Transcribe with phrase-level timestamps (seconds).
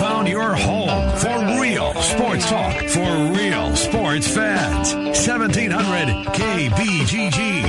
[0.00, 4.94] Found your home for real sports talk for real sports fans.
[4.94, 7.64] 1700 KBGG.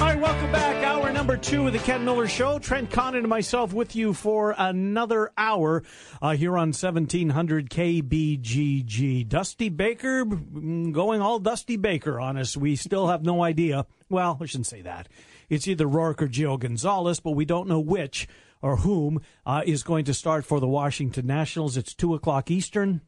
[0.00, 0.84] All right, welcome back.
[0.84, 2.60] Hour number two of the Ken Miller Show.
[2.60, 5.82] Trent Connon and myself with you for another hour
[6.22, 9.28] uh, here on 1700 KBGG.
[9.28, 12.56] Dusty Baker mm, going all Dusty Baker on us.
[12.56, 13.86] We still have no idea.
[14.08, 15.08] Well, I shouldn't say that.
[15.54, 18.26] It's either Roark or Gio Gonzalez, but we don't know which
[18.60, 21.76] or whom uh, is going to start for the Washington Nationals.
[21.76, 23.02] It's 2 o'clock Eastern.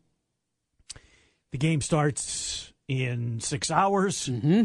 [1.53, 4.29] The game starts in six hours.
[4.29, 4.65] Mm-hmm.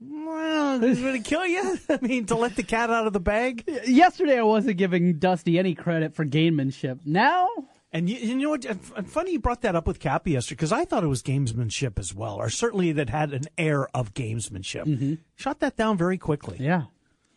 [0.00, 1.78] Well, is it going to kill you?
[1.88, 3.64] I mean, to let the cat out of the bag?
[3.86, 7.00] Yesterday, I wasn't giving Dusty any credit for gamemanship.
[7.04, 7.48] Now,
[7.94, 8.64] And you, you know what?
[8.64, 11.98] and- Funny you brought that up with Cappy yesterday because I thought it was gamesmanship
[11.98, 15.18] as well, or certainly that had an air of gamesmanship.
[15.36, 16.56] Shot that down very quickly.
[16.60, 16.82] yeah,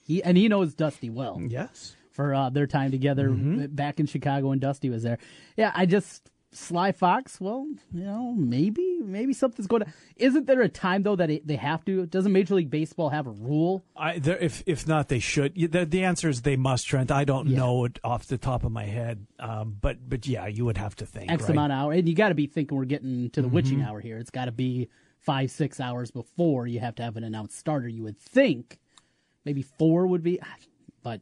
[0.04, 1.96] he and he knows Dusty well Yes.
[2.12, 5.20] for uh, their time together back in Chicago when Dusty was there.
[5.56, 7.40] Yeah, I just Sly Fox.
[7.40, 9.94] Well, you know, maybe maybe something's going to.
[10.16, 12.06] Isn't there a time though that it, they have to?
[12.06, 13.86] Doesn't Major League Baseball have a rule?
[13.96, 15.54] I, there, if if not, they should.
[15.56, 17.12] The, the answer is they must, Trent.
[17.12, 17.58] I don't Yeah.
[17.58, 20.96] know it off the top of my head, um, but but yeah, you would have
[20.98, 21.32] to think.
[21.32, 21.52] X right?
[21.52, 24.00] amount of hour, and you got to be thinking we're getting to the witching hour
[24.00, 24.18] here.
[24.18, 27.88] It's got to be five six hours before you have to have an announced starter.
[27.88, 28.80] You would think
[29.46, 30.40] maybe four would be,
[31.04, 31.22] but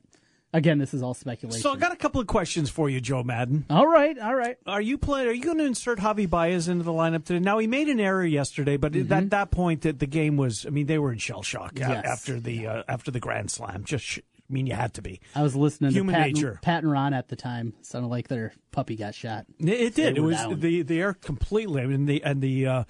[0.57, 1.61] again, this is all speculation.
[1.61, 3.65] So I got a couple of questions for you, Joe Maddon.
[3.69, 4.57] all right, all right.
[4.65, 5.27] Are you playing?
[5.27, 7.39] Are you going to insert Javi Baez into the lineup today?
[7.39, 10.65] Now he made an error yesterday, but at that point, that the game was.
[10.65, 12.05] I mean, they were in shell shock Yes.
[12.05, 13.83] after the uh, after the grand slam.
[13.83, 14.19] Just, sh-
[14.49, 15.21] I mean, you had to be.
[15.33, 16.59] I was listening Human to Pat, nature.
[16.61, 17.73] Pat and Ron at the time.
[17.81, 19.45] Sounded like their puppy got shot.
[19.59, 20.15] It, it did.
[20.15, 20.59] They It was down.
[20.59, 21.81] the the air completely.
[21.81, 22.67] I mean, the and the.
[22.67, 22.83] Uh,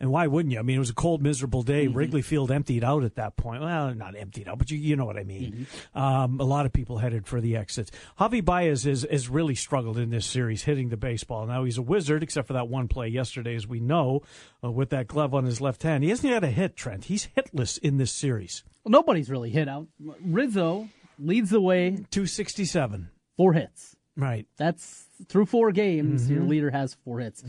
[0.00, 0.58] and why wouldn't you?
[0.58, 1.86] I mean, it was a cold, miserable day.
[1.86, 1.96] Mm-hmm.
[1.96, 3.60] Wrigley Field emptied out at that point.
[3.60, 5.66] Well, not emptied out, but you, you know what I mean.
[5.94, 5.98] Mm-hmm.
[5.98, 7.90] Um, a lot of people headed for the exits.
[8.18, 11.46] Javi Baez has, has really struggled in this series hitting the baseball.
[11.46, 14.22] Now, he's a wizard, except for that one play yesterday, as we know,
[14.64, 16.02] uh, with that glove on his left hand.
[16.02, 17.04] He hasn't had a hit, Trent.
[17.04, 18.64] He's hitless in this series.
[18.84, 19.86] Well, nobody's really hit out.
[20.24, 20.88] Rizzo
[21.18, 23.10] leads the way, 267.
[23.36, 23.96] four hits.
[24.16, 24.46] Right.
[24.56, 26.30] That's through four games.
[26.30, 27.42] Your leader has four hits.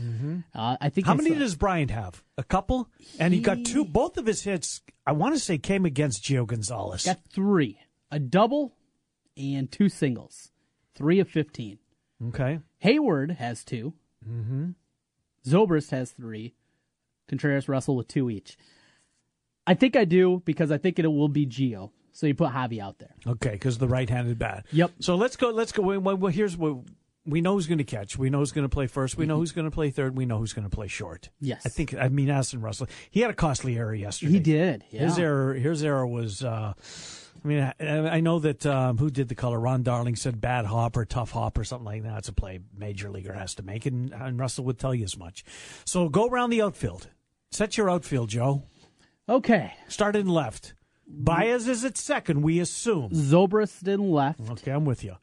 [0.54, 1.06] Uh, I think.
[1.06, 1.10] Mm-hmm.
[1.10, 2.22] How many does Bryant have?
[2.38, 2.88] A couple?
[3.18, 3.84] And he, got two.
[3.84, 7.04] Both of his hits, I want to say, came against Gio Gonzalez.
[7.04, 7.78] Got three,
[8.10, 8.74] a double,
[9.36, 10.50] and two singles.
[10.94, 11.78] Three of fifteen.
[12.28, 12.60] Okay.
[12.78, 13.92] Hayward has 2
[14.28, 14.70] Mm-hmm.
[15.44, 16.54] Zobrist has three.
[17.28, 18.56] Contreras Russell with two each.
[19.66, 21.90] I think I do because I think it will be Gio.
[22.12, 23.14] So you put Javi out there.
[23.26, 24.66] Okay, because the right-handed bat.
[24.72, 24.92] Yep.
[25.00, 25.50] So let's go.
[25.50, 25.98] Let's go.
[25.98, 26.78] Well, here's what
[27.24, 28.18] we know who's going to catch.
[28.18, 29.16] We know who's going to play first.
[29.16, 30.16] We know who's going to play third.
[30.16, 31.30] We know who's going to play short.
[31.36, 31.46] Mm-hmm.
[31.46, 31.62] Yes.
[31.64, 31.94] I think.
[31.94, 32.88] I mean, Addison Russell.
[33.10, 34.32] He had a costly error yesterday.
[34.32, 34.84] He did.
[34.90, 35.02] Yeah.
[35.02, 35.54] His error.
[35.54, 36.44] His error was.
[36.44, 36.74] Uh,
[37.44, 39.58] I mean, I, I know that um, who did the color?
[39.58, 42.18] Ron Darling said bad hop or tough hop or something like that.
[42.18, 45.16] It's a play major leaguer has to make, and, and Russell would tell you as
[45.16, 45.44] much.
[45.84, 47.08] So go around the outfield.
[47.50, 48.62] Set your outfield, Joe.
[49.28, 49.74] Okay.
[49.88, 50.74] Start in left.
[51.06, 53.10] Baez is at second, we assume.
[53.10, 54.48] Zobrist in left.
[54.50, 55.16] Okay, I'm with you.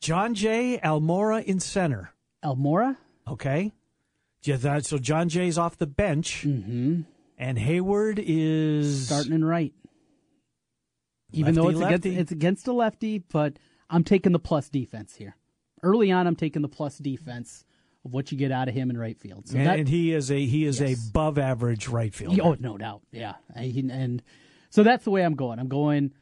[0.00, 2.12] Jon Jay Almora in center.
[2.44, 2.96] Almora.
[3.28, 3.72] Okay.
[4.42, 6.44] So Jon Jay's off the bench.
[6.46, 7.02] Mm-hmm.
[7.38, 9.72] And Hayward is starting in right.
[11.32, 12.20] Even though it's Lefty, against lefty.
[12.20, 13.58] it's against a lefty, but
[13.88, 15.36] I'm taking the plus defense here.
[15.82, 17.64] Early on, I'm taking the plus defense
[18.04, 19.48] of what you get out of him in right field.
[19.48, 20.90] So and, that, and he is a he is Yes.
[21.06, 22.42] a above average right fielder.
[22.42, 23.34] oh, no doubt, yeah.
[23.58, 24.22] He- and
[24.72, 25.58] so that's the way I'm going.
[25.58, 26.12] I'm going.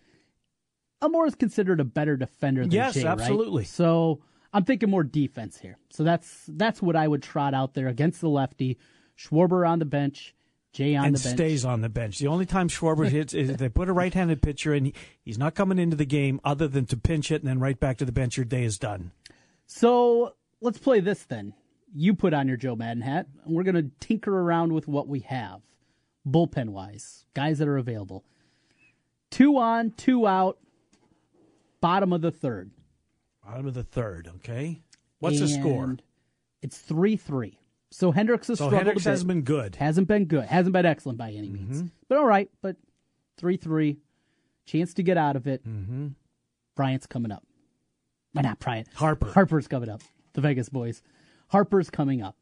[1.03, 3.13] Almora is considered a better defender than Yes, Jay, right?
[3.13, 3.65] absolutely.
[3.65, 4.21] So
[4.53, 5.79] I'm thinking more defense here.
[5.91, 8.77] So that's that's what I would trot out there against the lefty.
[9.17, 10.35] Schwarber on the bench,
[10.73, 11.37] Jay on and the bench.
[11.37, 12.19] stays on the bench.
[12.19, 14.87] The only time Schwarber hits is if they put a right-handed pitcher in.
[14.87, 17.79] He, he's not coming into the game other than to pinch it and then right
[17.79, 18.37] back to the bench.
[18.37, 19.13] Your day is done.
[19.67, 21.55] So let's play this then.
[21.95, 25.09] You put on your Joe Maddon hat, and we're going to tinker around with what
[25.09, 25.61] we have,
[26.29, 28.25] bullpen wise, guys that are available.
[29.31, 30.59] Two on, two out,
[31.81, 32.71] bottom of the third.
[33.45, 34.29] Bottom of the third.
[34.37, 34.83] Okay.
[35.19, 35.97] What's the score?
[36.63, 37.59] It's three three.
[37.91, 39.77] So Hendricks has So struggled Hendricks has been good.
[39.77, 42.49] hasn't been good, hasn't been excellent by any means, but all right.
[42.63, 42.77] But
[43.37, 43.99] three three,
[44.67, 45.67] chance to get out of it.
[45.67, 46.09] Mm-hmm.
[46.77, 47.45] Bryant's coming up.
[48.33, 48.89] But not Bryant.
[48.95, 49.27] Harper.
[49.33, 50.03] Harper's coming up.
[50.35, 51.03] The Vegas boys.
[51.49, 52.37] Harper's coming up.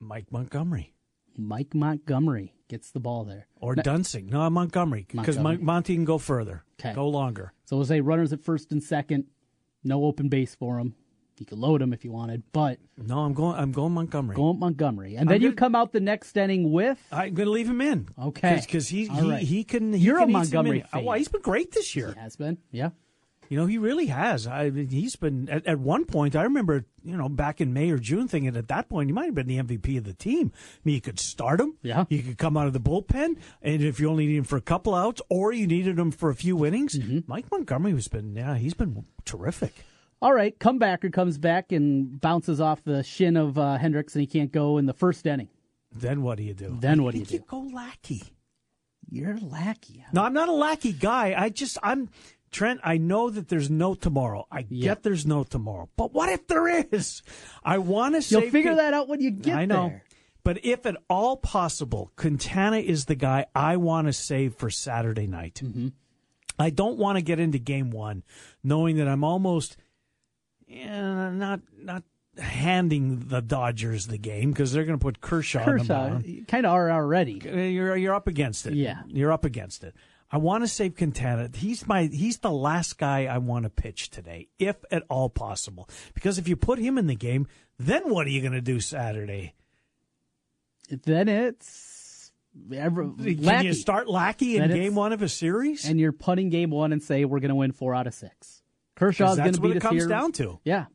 [0.00, 0.92] Mike Montgomery
[1.38, 3.46] Mike Montgomery gets the ball there.
[3.60, 4.30] or Duensing.
[4.30, 5.64] No, Montgomery because Montgomery.
[5.64, 6.94] Monty can go further, 'Kay.
[6.94, 7.52] go longer.
[7.64, 9.24] So we'll say runners at first and second.
[9.84, 10.94] No open base for him.
[11.38, 13.56] You could load him if you wanted, but No, I'm going.
[13.56, 14.36] I'm going Montgomery.
[14.36, 15.16] go with Montgomery.
[15.16, 18.08] And then you come out the next inning with I'm going to leave him in.
[18.18, 18.60] Okay.
[18.64, 19.42] because he he, right.
[19.42, 19.92] he can.
[19.92, 20.84] He You're can a Montgomery.
[20.92, 22.12] Oh, well, he's been great this year.
[22.14, 22.58] He has been.
[22.70, 22.90] Yeah.
[23.52, 24.46] You know, he really has.
[24.46, 26.34] I mean, he's been at, at one point.
[26.34, 29.26] I remember, you know, back in May or June, thinking at that point he might
[29.26, 30.52] have been the MVP of the team.
[30.56, 31.76] I mean, you could start him.
[31.82, 32.06] Yeah.
[32.08, 34.62] You could come out of the bullpen, and if you only need him for a
[34.62, 37.18] couple outs, or you needed him for a few innings, Mm-hmm.
[37.26, 38.34] Mike Montgomery has been.
[38.34, 39.74] Yeah, he's been terrific.
[40.22, 44.26] All right, comebacker comes back and bounces off the shin of uh, Hendricks, and he
[44.26, 45.48] can't go in the first inning.
[45.94, 46.78] Then what do you do?
[46.80, 47.40] Then what do you do?
[47.40, 48.22] go lackey.
[49.10, 50.02] You're lackey.
[50.14, 51.34] No, I'm not a lackey guy.
[51.36, 52.08] I just I'm
[52.52, 52.80] Trent.
[52.84, 54.46] I know that there's no tomorrow.
[54.52, 54.90] I Yeah.
[54.94, 57.22] get there's no tomorrow, but what if there is?
[57.64, 58.22] I want to.
[58.22, 58.42] Save.
[58.42, 59.88] You'll figure that out when you get I know.
[59.88, 60.02] there.
[60.44, 65.26] But if at all possible, Quintana is the guy I want to save for Saturday
[65.26, 65.60] night.
[65.64, 65.88] Mm-hmm.
[66.58, 68.22] I don't want to get into game one
[68.62, 69.76] knowing that I'm almost
[70.66, 72.02] yeah, not not
[72.38, 76.44] handing the Dodgers the game because they're going to put Kershaw, on the Kershaw mound.
[76.48, 77.32] kind of are already.
[77.44, 78.74] You're you're up against it.
[78.74, 79.02] Yeah.
[79.06, 79.94] you're up against it.
[80.34, 81.50] I want to save Quintana.
[81.54, 85.88] He's my he's the last guy I want to pitch today, if at all possible.
[86.14, 87.46] Because if you put him in the game,
[87.78, 89.54] then what are you going to do Saturday?
[90.90, 92.32] Then it's
[92.74, 93.66] every, Can lackey.
[93.68, 95.84] you start Lackey in Then game one of a series?
[95.86, 98.62] and you're punting game one and say we're going to win four out of six.
[98.96, 100.08] Kershaw's going that's to what beat it us comes here.
[100.08, 100.58] down to.
[100.64, 100.86] Yeah,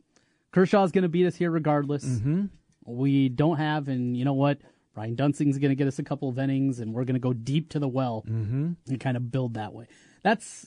[0.52, 2.06] Kershaw's going to beat us here regardless.
[2.06, 2.46] Mm-hmm.
[2.86, 4.60] We don't have, and you know what?
[4.98, 7.32] Brian Duensing's going to get us a couple of innings, and we're going to go
[7.32, 8.72] deep to the well mm-hmm.
[8.90, 9.86] and kind of build that way.
[10.24, 10.66] That's,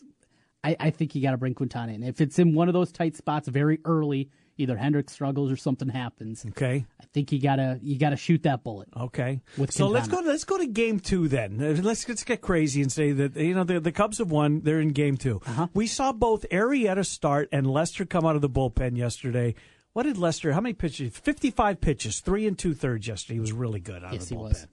[0.63, 2.05] I, I think you got to bring Quintana in.
[2.05, 5.89] If it's in one of those tight spots very early, either Hendricks struggles or something
[5.89, 6.47] happens.
[6.51, 6.87] Okay.
[7.01, 8.89] I think you gotta you gotta shoot that bullet.
[8.97, 9.41] Okay.
[9.59, 10.23] With so let's go.
[10.23, 11.61] To, let's go to game two then.
[11.61, 14.61] Uh, Let's let's get crazy and say that you know the the Cubs have won.
[14.61, 15.67] They're in game 2 Uh-huh.
[15.75, 19.55] We saw both Arrieta start and Lester come out of the bullpen yesterday.
[19.93, 20.53] What did Lester?
[20.53, 21.17] How many pitches?
[21.17, 23.35] Fifty-five pitches, three and two thirds yesterday.
[23.35, 24.49] He was really good out Yes, of the he bullpen.
[24.49, 24.67] was.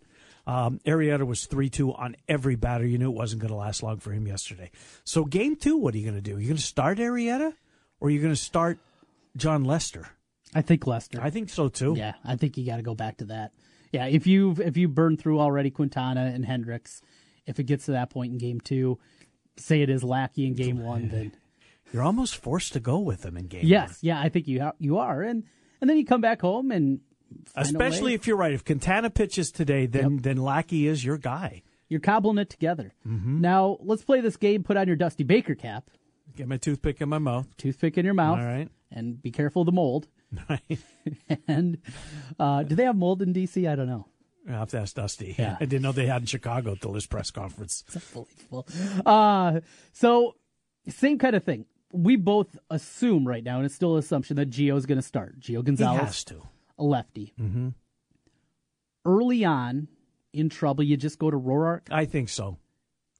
[0.45, 2.85] Um, Arrieta was three two on every batter.
[2.85, 4.71] You knew it wasn't going to last long for him yesterday.
[5.03, 6.37] So game two, what are you going to do?
[6.37, 7.53] Are you going to start Arrieta,
[7.99, 8.77] or are you going to start
[9.35, 10.07] Jon Lester?
[10.55, 11.19] I think Lester.
[11.21, 11.95] I think so too.
[11.97, 13.51] Yeah, I think you got to go back to that.
[13.91, 17.01] Yeah, if you if you burn through already Quintana and Hendricks,
[17.45, 18.99] if it gets to that point in game two,
[19.57, 21.31] say it is Lackey in game one, then
[21.93, 23.61] You're almost forced to go with them in game.
[23.61, 23.67] one.
[23.69, 25.43] yes, yeah, I think you ha- you are, and
[25.81, 26.99] and then you come back home and
[27.55, 28.53] Especially if you're right.
[28.53, 31.61] If Quintana pitches today, then then Lackey is your guy.
[31.89, 32.93] you're cobbling it together.
[33.05, 33.41] Mm-hmm.
[33.41, 34.63] Now let's play this game.
[34.63, 35.89] Put on your Dusty Baker cap,
[36.35, 37.47] Get my toothpick in my mouth.
[37.57, 38.69] toothpick in your mouth, All right.
[38.91, 40.07] and be careful of the mold.
[40.49, 40.79] Right.
[41.47, 41.77] and
[42.39, 43.69] uh, do they have mold in DC?
[43.69, 44.07] I don't know.
[44.47, 45.35] I have to ask Dusty.
[45.37, 45.55] Yeah.
[45.61, 47.83] I didn't know they had in Chicago till this press conference.
[47.93, 48.67] it's Unbelievable.
[49.05, 49.59] Uh,
[49.93, 50.35] so
[50.89, 51.65] same kind of thing.
[51.91, 55.01] We both assume right now, and it's still an assumption that Gio is going to
[55.07, 55.39] start.
[55.39, 56.41] Gio He Gonzalez, has to.
[56.77, 57.33] a lefty.
[57.39, 57.69] Mm-hmm.
[59.05, 59.87] Early on,
[60.33, 62.57] in trouble, you just go to Roark I think so.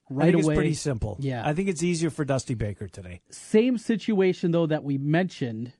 [0.10, 0.54] right I think away.
[0.54, 1.16] it's pretty simple.
[1.20, 1.48] Yeah.
[1.48, 3.22] I think it's easier for Dusty Baker today.
[3.30, 5.72] Same situation though that we mentioned.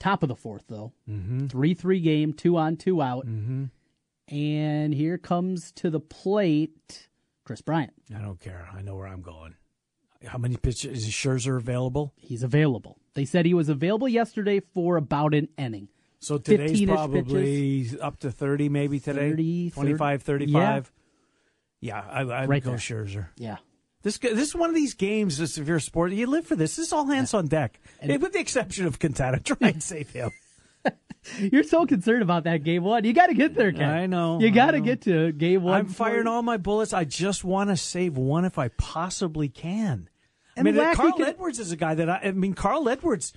[0.00, 1.46] Top of the fourth though, Mm-hmm.
[1.46, 3.64] three three game, two on, two out, mm-hmm.
[4.34, 7.08] and here comes to the plate
[7.44, 7.94] Kris Bryant.
[8.14, 8.68] I don't care.
[8.76, 9.54] I know where I'm going.
[10.26, 11.06] How many pitches?
[11.06, 12.12] Is Scherzer available?
[12.16, 12.98] He's available.
[13.14, 15.88] They said he was available yesterday for about an inning.
[16.20, 19.30] So today's 15-ish probably up to 30 maybe today.
[19.30, 20.92] 30, 25, 35.
[21.80, 22.78] Yeah, I, I would Right go there.
[22.78, 23.28] Scherzer.
[23.36, 23.58] Yeah.
[24.02, 25.38] This this is one of these games.
[25.38, 26.76] This, if you're a sport, you live for this.
[26.76, 29.40] This is all hands on deck, Eh, with the exception of Quintana.
[29.40, 30.30] Try and save him.
[31.38, 33.04] You're so concerned about that game one.
[33.04, 33.88] You got to get there, Ken.
[33.88, 35.72] I know, You got to get to game one.
[35.74, 36.92] I'm firing all my bullets.
[36.92, 40.10] I just want to save one if I possibly can.
[40.56, 43.32] And I mean, Carl could- Edwards is a guy that I, I mean, Carl Edwards.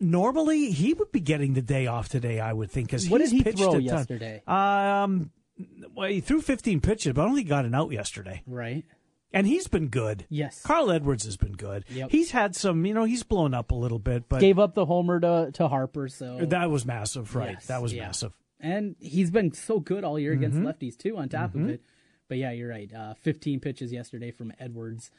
[0.00, 2.38] Normally, he would be getting the day off today.
[2.38, 4.42] I would think because What did he pitched throw yesterday?
[4.46, 5.32] Um,
[5.94, 8.42] well, he threw 15 pitches, but only got an out yesterday.
[8.46, 8.84] Right.
[9.32, 10.24] And he's been good.
[10.28, 10.62] Yes.
[10.62, 11.84] Carl Edwards has been good.
[11.90, 12.10] Yep.
[12.12, 14.86] He's had some, you know, he's blown up a little bit, but Gave up the
[14.86, 16.38] homer to, to Harper, so.
[16.46, 17.50] that was massive, right?
[17.54, 18.06] Yes, that was yeah.
[18.06, 18.32] massive.
[18.60, 20.66] And he's been so good all year against Mm-hmm.
[20.68, 21.82] lefties, too, on top of it.
[22.28, 22.90] But yeah, you're right.
[22.94, 25.10] Uh, 15 pitches yesterday from Edwards.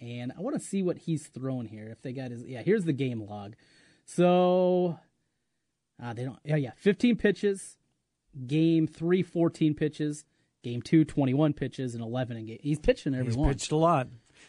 [0.00, 1.88] And I want to see what he's thrown here.
[1.90, 2.44] If they got his.
[2.44, 3.54] Yeah, here's the game log.
[4.04, 4.98] So.
[6.02, 6.38] Uh, they don't.
[6.44, 6.70] Yeah, yeah.
[6.76, 7.76] 15 pitches.
[8.46, 10.24] Game three, 14 pitches.
[10.64, 12.58] Game two, 21 pitches, and 11 in game.
[12.60, 13.50] He's pitching every He's one.
[13.50, 14.08] pitched a lot.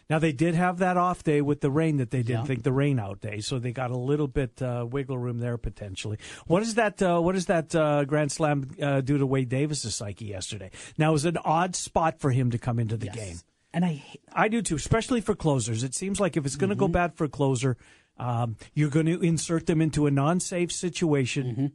[0.10, 2.46] Now they did have that off day with the rain that they didn't Yeah.
[2.46, 5.58] think the rain out day, so they got a little bit uh, wiggle room there
[5.58, 6.18] potentially.
[6.48, 7.02] What is that?
[7.02, 10.72] Uh, what does that uh, Grand Slam uh, do to Wade Davis's psyche yesterday?
[10.98, 13.16] Now it was an odd spot for him to come into the Yes.
[13.16, 13.36] game.
[13.76, 14.02] And I
[14.34, 15.84] I do too, especially for closers.
[15.84, 16.80] It seems like if it's going to Mm-hmm.
[16.86, 17.76] go bad for a closer,
[18.18, 21.46] um, you're going to insert them into a non-safe situation.
[21.46, 21.66] Mm-hmm.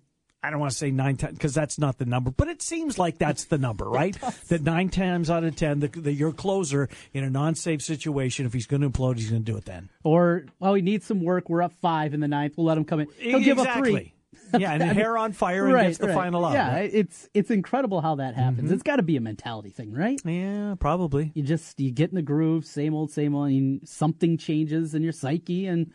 [0.42, 2.98] I don't want to say nine times because that's not the number, but it seems
[2.98, 4.16] like that's the number, right?
[4.48, 8.54] that nine times out of ten, the, the, your closer in a non-safe situation, if
[8.54, 9.90] he's going to implode, he's going to do it then.
[10.02, 11.50] or well, he needs some work.
[11.50, 12.54] We're up five in the ninth.
[12.56, 13.08] We'll let him come in.
[13.18, 14.14] He'll give up three.
[14.58, 16.14] yeah, and hair on fire and right, gets the right.
[16.14, 16.52] final out.
[16.52, 16.88] Yeah, right?
[16.90, 16.98] Mm-hmm.
[16.98, 18.70] it's it's incredible how that happens.
[18.70, 20.20] It's got to be a mentality thing, right?
[20.24, 21.32] yeah, probably.
[21.34, 23.48] You just you get in the groove, same old, same old.
[23.50, 25.92] And something changes in your psyche, and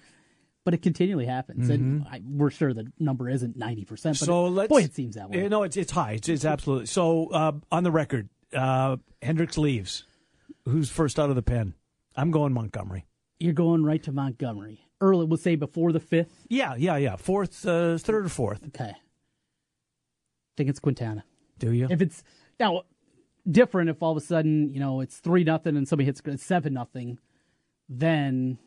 [0.66, 1.70] but it continually happens.
[1.70, 4.20] And I, we're sure the number isn't ninety percent.
[4.20, 4.32] But Mm-hmm.
[4.34, 4.70] So it- let's.
[4.70, 5.42] boy, it seems that way.
[5.44, 6.14] Yeah, no, it's it's high.
[6.14, 6.88] It's, it's absolutely.
[6.88, 10.04] So uh, on the record, uh, Hendricks leaves.
[10.66, 11.76] Who's first out of the pen?
[12.16, 13.06] I'm going Montgomery.
[13.40, 14.85] You're going right to Montgomery.
[15.02, 16.46] Early, we'll say before the fifth.
[16.50, 17.16] Yeah, yeah, yeah.
[17.18, 18.66] Fourth, uh, third or fourth.
[18.68, 18.92] Okay.
[18.94, 21.24] I think it's Quintana.
[21.60, 21.88] Do you?
[21.90, 22.24] If it's
[22.60, 22.84] now
[23.50, 26.74] different, if all of a sudden you know it's three nothing and somebody hits seven
[26.74, 27.20] nothing,
[27.90, 28.58] then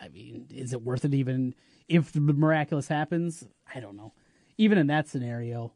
[0.00, 1.12] I mean, is it worth it?
[1.14, 1.54] Even
[1.88, 4.12] if the miraculous happens, I don't know.
[4.58, 5.72] Even in that scenario,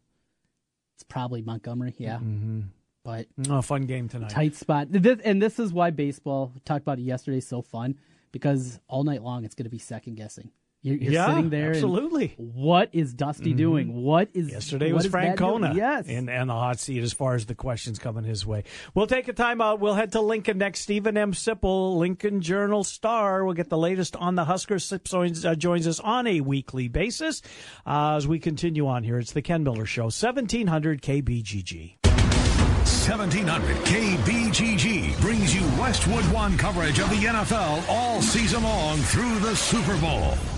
[0.95, 1.95] it's probably Montgomery.
[1.99, 2.61] Yeah, Mm-hmm.
[3.05, 4.31] but oh, fun game tonight.
[4.31, 4.87] tight spot.
[4.91, 7.97] This, and this is why baseball talked about it yesterday so fun
[8.33, 10.51] because all night long it's going to be second guessing.
[10.81, 11.67] You're, you're yeah, sitting there.
[11.67, 12.35] and absolutely.
[12.37, 14.01] what is Dusty doing?
[14.05, 15.61] What is Yesterday what was is that doing?
[15.61, 15.75] Francona.
[15.75, 18.63] Yes, And, and the hot seat as far as the questions coming his way.
[18.95, 19.81] We'll take a timeout.
[19.81, 20.83] We'll head to Lincoln next.
[20.83, 21.33] Steven M.
[21.33, 23.45] Sipple, Lincoln Journal Star.
[23.45, 24.85] We'll get the latest on the Huskers.
[24.85, 27.43] Sip joins, uh, joins us on a weekly basis
[27.85, 29.19] uh, as we continue on here.
[29.19, 31.98] It's the Ken Miller Show, 1700 KBGG.
[33.09, 39.57] 1700 KBGG brings you Westwood One coverage of the NFL all season long through the
[39.57, 40.58] Super Bowl.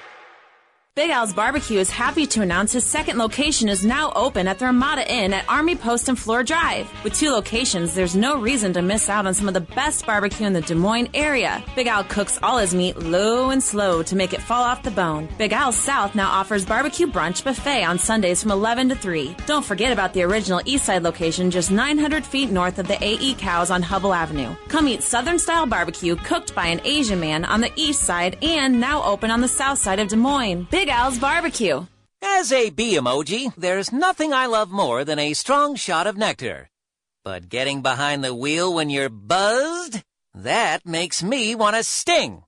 [0.93, 4.65] Big Al's Barbecue is happy to announce his second location is now open at the
[4.65, 6.85] Ramada Inn at Army Post and Fleur Drive.
[7.05, 10.45] With two locations, there's no reason to miss out on some of the best barbecue
[10.45, 11.63] in the Des Moines area.
[11.77, 14.91] Big Al cooks all his meat low and slow to make it fall off the
[14.91, 15.29] bone.
[15.37, 19.33] Big Al's South now offers barbecue brunch buffet on Sundays from 11 to 3.
[19.45, 23.71] Don't forget about the original Eastside location just 900 feet north of the AE Cows
[23.71, 24.53] on Hubbell Avenue.
[24.67, 28.81] Come eat Southern style barbecue cooked by an Asian man on the east side and
[28.81, 30.67] now open on the south side of Des Moines.
[30.69, 31.85] Big Al's Barbecue.
[32.23, 36.69] As a bee emoji, there's nothing I love more than a strong shot of nectar.
[37.23, 40.01] But getting behind the wheel when you're buzzed?
[40.33, 42.43] That makes me want to sting.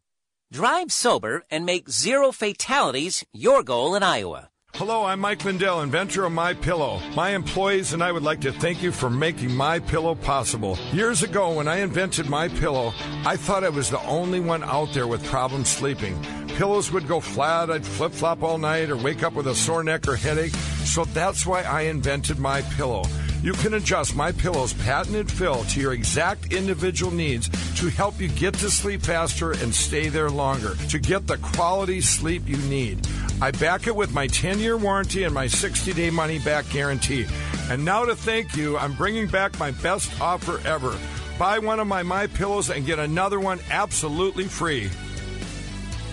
[0.51, 4.49] Drive sober and make zero fatalities your goal in Iowa.
[4.75, 6.99] Hello, I'm Mike Lindell, inventor of My Pillow.
[7.15, 10.79] My employees and I would like to thank you for making My Pillow possible.
[10.91, 12.91] Years ago, when I invented My Pillow,
[13.25, 16.17] I thought I was the only one out there with problems sleeping.
[16.55, 19.83] Pillows would go flat, I'd flip flop all night, or wake up with a sore
[19.83, 20.53] neck or headache.
[20.86, 23.05] So that's why I invented My Pillow.
[23.41, 28.29] You can adjust My Pillow's patented fill to your exact individual needs to help you
[28.29, 33.05] get to sleep faster and stay there longer to get the quality sleep you need.
[33.41, 37.25] I back it with my 10 year warranty and my 60 day money back guarantee.
[37.69, 40.95] And now to thank you, I'm bringing back my best offer ever.
[41.39, 44.89] Buy one of my My Pillows and get another one absolutely free.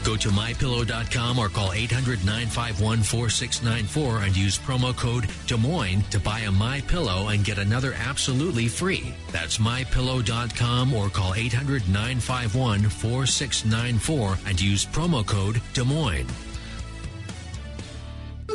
[0.04, 6.18] Go to mypillow.com or call 800 951 4694 and use promo code Des Moines to
[6.18, 9.14] buy a My Pillow and get another absolutely free.
[9.30, 16.28] That's mypillow.com or call 800 951 4694 and use promo code Des Moines.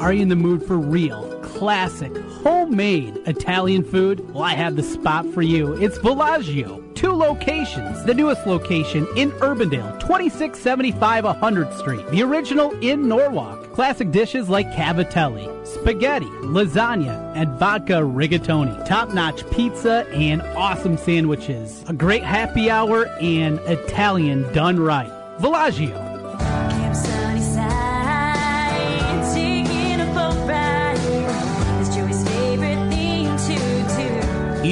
[0.01, 4.33] Are you in the mood for real, classic, homemade Italian food?
[4.33, 5.73] Well, I have the spot for you.
[5.81, 6.84] It's Villaggio.
[6.95, 8.03] Two locations.
[8.05, 12.07] The newest location in Urbandale, 2675 100th Street.
[12.09, 13.73] The original in Norwalk.
[13.73, 18.85] Classic dishes like cavatelli, spaghetti, lasagna, and vodka rigatoni.
[18.85, 21.83] Top notch pizza and awesome sandwiches.
[21.87, 25.11] A great happy hour and Italian done right.
[25.39, 26.14] Villaggio.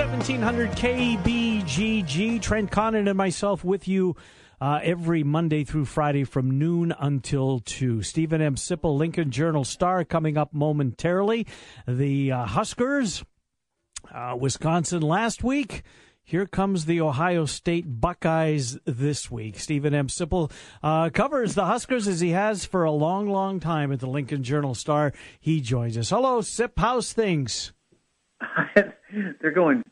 [0.00, 2.40] 1700 KBGG.
[2.40, 4.16] Trent Connon and myself with you
[4.58, 8.00] uh, every Monday through Friday from noon until 2.
[8.02, 8.54] Steven M.
[8.54, 11.46] Sipple, Lincoln Journal Star, coming up momentarily.
[11.86, 13.22] The uh, Huskers,
[14.10, 15.82] uh, Wisconsin last week.
[16.22, 19.58] Here comes the Ohio State Buckeyes this week.
[19.58, 20.06] Steven M.
[20.06, 20.50] Sipple
[20.82, 24.44] uh, covers the Huskers as he has for a long, long time at the Lincoln
[24.44, 25.12] Journal Star.
[25.40, 26.08] He joins us.
[26.08, 26.72] Hello, Sip.
[26.78, 27.74] How's things?
[29.40, 29.82] They're going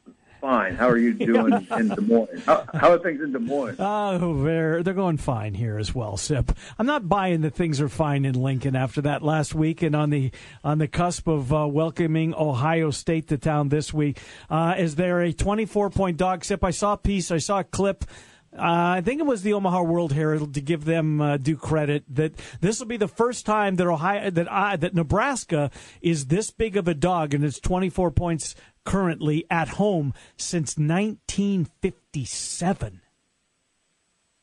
[0.41, 0.75] fine.
[0.75, 2.43] How are you doing in Des Moines?
[2.47, 3.77] How, how are things in Des Moines?
[3.79, 6.53] Oh, they're they're going fine here as well, Sip.
[6.79, 10.11] I'm not buying that things are fine in Lincoln after that last week and on
[10.11, 10.31] the
[10.65, 14.21] on the cusp of uh, welcoming Ohio State to town this week.
[14.49, 16.45] Uh, is there a 24 point dog?
[16.45, 16.63] Sip.
[16.65, 17.31] I saw a piece.
[17.31, 18.05] I saw a clip.
[18.53, 22.03] Uh, I think it was the Omaha World Herald to give them uh, due credit
[22.09, 26.51] that this will be the first time that Ohio that I, that Nebraska is this
[26.51, 33.03] big of a dog and it's 24 points currently at home since 1957.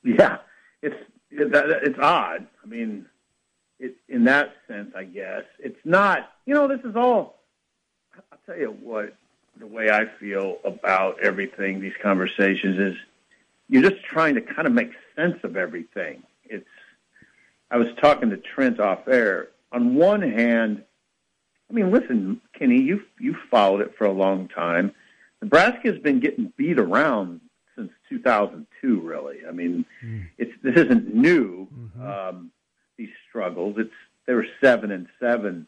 [0.03, 0.37] Yeah,
[0.83, 0.95] it's
[1.31, 2.45] it's odd.
[2.63, 3.07] I mean,
[3.79, 6.29] it, in that sense, I guess it's not.
[6.45, 7.39] You know, this is all.
[8.31, 9.15] I'll tell you what.
[9.57, 12.95] The way I feel about everything, these conversations is,
[13.67, 16.23] you're just trying to kind of make sense of everything.
[16.45, 16.67] It's.
[17.71, 19.49] I was talking to Trent off air.
[19.71, 20.84] On one hand,
[21.69, 24.93] I mean, listen, Kenny, you you followed it for a long time.
[25.41, 27.41] Nebraska has been getting beat around
[27.75, 28.99] since 2002.
[29.01, 30.28] Really, I mean, mm.
[30.38, 31.67] it's this isn't new.
[31.73, 32.08] Mm-hmm.
[32.08, 32.51] Um,
[32.97, 33.75] these struggles.
[33.78, 33.93] It's
[34.28, 35.67] they were seven and seven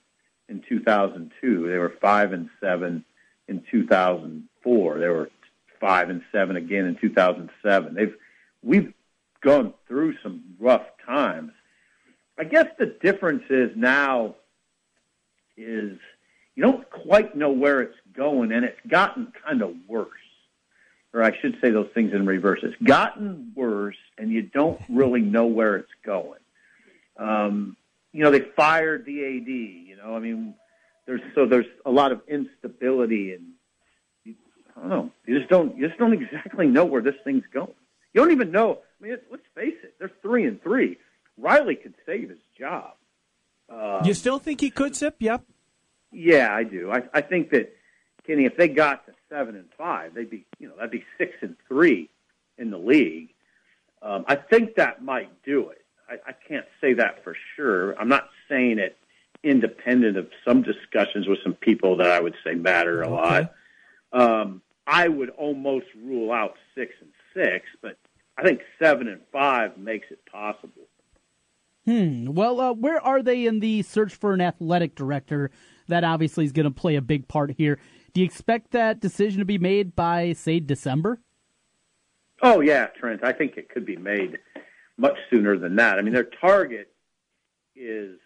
[0.50, 1.68] in 2002.
[1.68, 3.04] They were five and seven
[3.48, 5.00] in 2004.
[5.00, 5.30] They were
[5.80, 7.94] five and seven again in 2007.
[7.94, 8.16] They've
[8.63, 8.94] we've
[9.42, 11.52] gone through some rough times.
[12.38, 14.36] I guess the difference is now
[15.56, 15.98] is
[16.56, 20.10] you don't quite know where it's going, and it's gotten kind of worse.
[21.13, 22.60] or I should say those things in reverse.
[22.63, 26.40] It's gotten worse, and you don't really know where it's going.
[27.18, 27.78] Um,
[28.12, 29.48] you know, they fired the AD.
[29.48, 30.56] You know, I mean,
[31.06, 33.54] there's so there's a lot of instability, and
[34.78, 35.12] I don't know.
[35.26, 37.74] You just don't you just don't exactly know where this thing's going.
[38.13, 38.80] You don't even know.
[39.00, 39.96] I mean, let's face it.
[40.00, 40.98] They're three and three.
[41.38, 42.94] Riley could save his job.
[43.70, 45.16] Um, you still think he could sip?
[45.20, 45.44] Yep.
[46.12, 46.92] yeah, I do.
[46.92, 47.76] I, I think that
[48.26, 51.34] Kenny, if they got to seven and five, they'd be, you know, that'd be six
[51.42, 52.10] and three
[52.58, 53.30] in the league.
[54.02, 55.84] Um, I think that might do it.
[56.10, 58.00] I, I can't say that for sure.
[58.00, 58.98] I'm not saying it
[59.44, 63.54] independent of some discussions with some people that I would say matter a lot.
[64.12, 67.97] Um, I would almost rule out six and six, but
[68.38, 70.88] I think seven and five makes it possible.
[71.86, 72.34] Hmm.
[72.34, 75.52] Well, uh, where are they in the search for an athletic director?
[75.88, 77.80] That obviously is going to play a big part here.
[78.13, 81.19] Do you expect that decision to be made by, say, December?
[82.41, 83.23] Oh yeah, Trent.
[83.23, 84.38] I think it could be made
[84.97, 85.97] much sooner than that.
[85.97, 86.91] I mean, their target
[87.76, 88.17] is,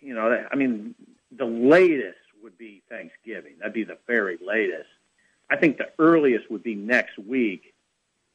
[0.00, 0.94] you know, I mean,
[1.36, 3.54] the latest would be Thanksgiving.
[3.58, 4.88] That'd be the very latest.
[5.50, 7.74] I think the earliest would be next week.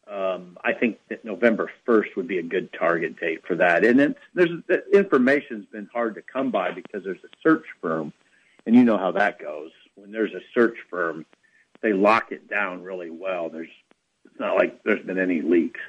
[0.09, 3.85] Um, I think that November first would be a good target date for that.
[3.85, 8.11] And it's, there's the information's been hard to come by because there's a search firm,
[8.65, 9.71] and you know how that goes.
[9.95, 11.25] When there's a search firm,
[11.81, 13.49] they lock it down really well.
[13.49, 13.69] There's
[14.25, 15.81] it's not like there's been any leaks.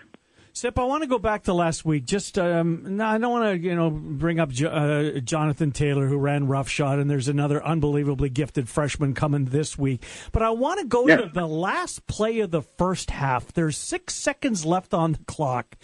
[0.61, 2.05] Sip, I want to go back to last week.
[2.05, 6.07] Just, um, no, I don't want to, you know, bring up Jo- uh, Jonathan Taylor,
[6.07, 10.05] who ran roughshod, and there's another unbelievably gifted freshman coming this week.
[10.33, 11.17] But I want to go Yeah.
[11.17, 13.51] to the last play of the first half.
[13.55, 15.77] There's six seconds left on the clock,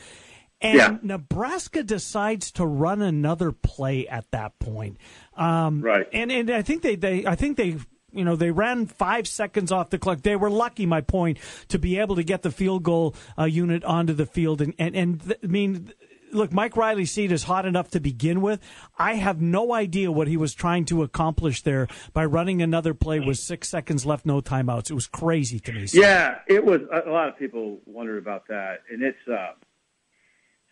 [0.61, 0.99] and Yeah.
[1.03, 4.99] Nebraska decides to run another play at that point.
[5.39, 6.07] Um, right.
[6.13, 7.77] And and I think they, they I think they
[8.17, 10.23] you know they ran five seconds off the clock.
[10.23, 13.85] They were lucky, my point, to be able to get the field goal uh, unit
[13.85, 14.61] onto the field.
[14.61, 15.93] And and, and th- I mean.
[16.33, 18.61] Look, Mike Riley's seat is hot enough to begin with.
[18.99, 23.21] I have no idea what he was trying to accomplish there by running another play
[23.21, 24.91] with six seconds left, no timeouts.
[24.91, 25.87] It was crazy to me.
[25.93, 26.81] Yeah, it was.
[26.93, 29.17] A lot of people wondered about that, and it's.
[29.27, 29.53] Uh,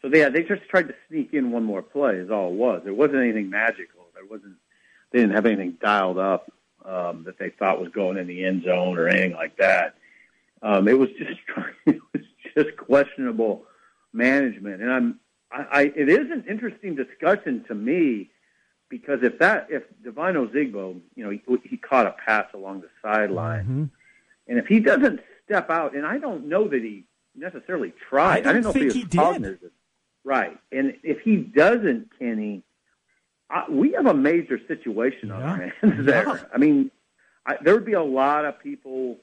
[0.03, 2.17] so they they just tried to sneak in one more play.
[2.17, 2.83] Is all it was.
[2.85, 4.07] There wasn't anything magical.
[4.13, 4.57] There wasn't.
[5.13, 6.51] They didn't have anything dialed up
[6.85, 9.97] um, that they thought was going in the end zone or anything like that.
[10.63, 11.41] Um, it was just
[11.87, 12.23] it was
[12.57, 13.65] just questionable
[14.13, 15.21] management, and I'm.
[15.51, 18.31] I, I it is an interesting discussion to me
[18.89, 22.89] because if that if Devine Ozigbo, you know, he, he caught a pass along the
[23.03, 23.91] sideline.
[24.47, 28.47] And if he doesn't step out, and I don't know that he necessarily tried.
[28.47, 29.71] I don't didn't know think if he he was did.
[30.25, 30.59] Right.
[30.73, 32.63] And if he doesn't, Kenny,
[33.55, 35.73] I, we have a major situation on our hands
[36.07, 36.51] there.
[36.53, 36.91] I mean,
[37.47, 39.19] I, there would be a lot of people.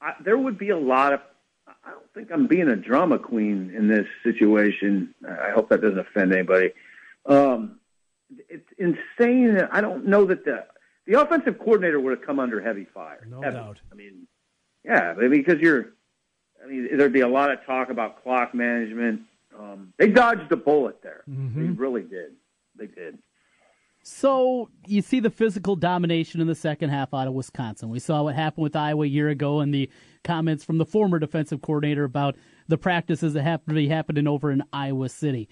[0.00, 1.20] I, there would be a lot of.
[1.66, 5.14] I don't think I'm being a drama queen in this situation.
[5.28, 6.72] I hope that doesn't offend anybody.
[7.26, 7.78] Um,
[8.48, 9.60] it's insane.
[9.70, 10.64] I don't know that the
[11.06, 13.26] the offensive coordinator would have come under heavy fire.
[13.30, 13.56] No Heavy.
[13.56, 13.78] doubt.
[13.92, 14.26] I mean,
[14.84, 15.90] yeah, because you're.
[16.62, 19.20] I mean, there'd be a lot of talk about clock management.
[19.58, 21.24] Um, they dodged a bullet there.
[21.26, 22.32] They really did.
[22.76, 23.18] They did.
[24.06, 27.88] So you see the physical domination in the second half out of Wisconsin.
[27.88, 29.88] We saw what happened with Iowa a year ago, and the
[30.22, 32.36] comments from the former defensive coordinator about
[32.68, 35.48] the practices that happen to be happening over in Iowa City.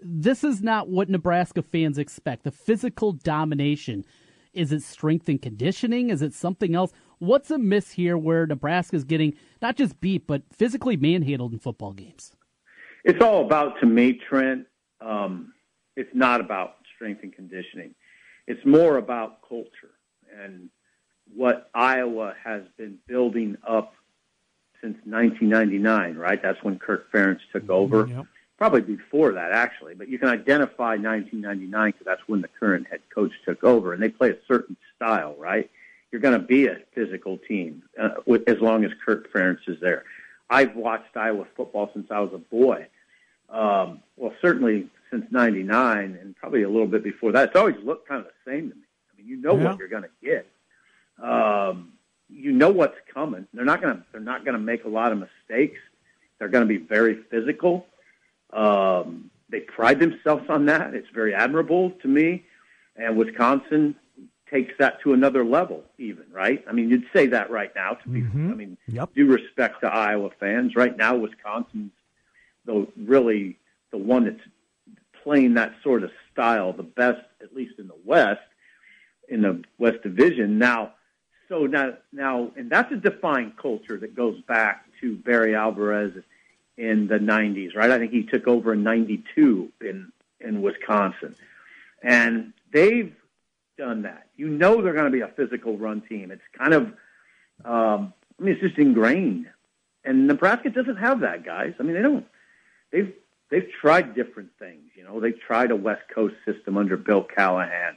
[0.00, 2.42] This is not what Nebraska fans expect.
[2.42, 4.04] The physical domination.
[4.52, 6.10] Is it strength and conditioning?
[6.10, 6.92] Is it something else?
[7.18, 11.92] What's amiss here where Nebraska is getting not just beat, but physically manhandled in football
[11.92, 12.34] games?
[13.04, 14.66] It's all about, to me, Trent,
[15.00, 15.52] um,
[15.96, 17.94] it's not about strength and conditioning.
[18.46, 19.92] It's more about culture
[20.38, 20.70] and
[21.34, 23.94] what Iowa has been building up
[24.80, 26.40] since 1999, right?
[26.42, 28.06] That's when Kirk Ferentz took over.
[28.56, 29.94] Probably before that, actually.
[29.94, 33.92] But you can identify 1999 because that's when the current head coach took over.
[33.92, 35.70] And they play a certain style, right?
[36.10, 39.78] You're going to be a physical team uh, with, as long as Kirk Ferentz is
[39.80, 40.04] there.
[40.48, 42.86] I've watched Iowa football since I was a boy.
[43.50, 47.48] Um, well, certainly since '99, and probably a little bit before that.
[47.48, 48.82] It's always looked kind of the same to me.
[49.12, 49.64] I mean, you know Yeah.
[49.64, 50.46] what you're going to get.
[51.22, 51.92] Um,
[52.28, 53.46] you know what's coming.
[53.54, 54.02] They're not going to.
[54.10, 55.78] They're not going to make a lot of mistakes.
[56.38, 57.86] They're going to be very physical.
[58.52, 60.94] Um, they pride themselves on that.
[60.94, 62.44] It's very admirable to me.
[62.96, 63.94] And Wisconsin
[64.50, 66.64] takes that to another level, even right.
[66.68, 67.94] I mean, you'd say that right now.
[67.94, 69.10] To be, I mean, yep.
[69.14, 71.92] due respect to Iowa fans, right now Wisconsin's
[72.64, 73.58] the really
[73.90, 74.40] the one that's
[75.24, 78.40] playing that sort of style the best, at least in the West,
[79.28, 80.58] in the West Division.
[80.58, 80.92] Now,
[81.48, 86.12] so now, now, and that's a defined culture that goes back to Barry Alvarez
[86.76, 87.90] in the '90s, right?
[87.90, 91.34] I think he took over in '92 in in Wisconsin,
[92.02, 93.14] and they've
[93.76, 94.28] done that.
[94.36, 96.30] You know they're going to be a physical run team.
[96.30, 96.82] It's kind of,
[97.64, 99.46] um, I mean, it's just ingrained.
[100.04, 101.74] And Nebraska doesn't have that, guys.
[101.80, 102.26] I mean, they don't.
[102.90, 103.12] They've
[103.50, 104.83] they've tried different things.
[104.94, 107.96] You know, they've tried a West Coast system under Bill Callahan.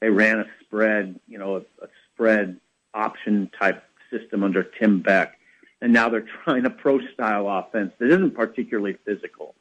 [0.00, 2.60] They ran a spread, you know, a, a spread
[2.94, 5.38] option type system under Tim Beck,
[5.80, 9.54] and now they're trying a pro style offense that isn't particularly physical.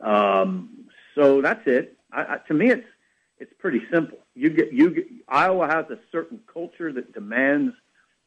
[0.00, 1.96] Um, so that's it.
[2.12, 2.86] I, I, to me, it's
[3.38, 4.18] it's pretty simple.
[4.34, 7.74] You get you get, Iowa has a certain culture that demands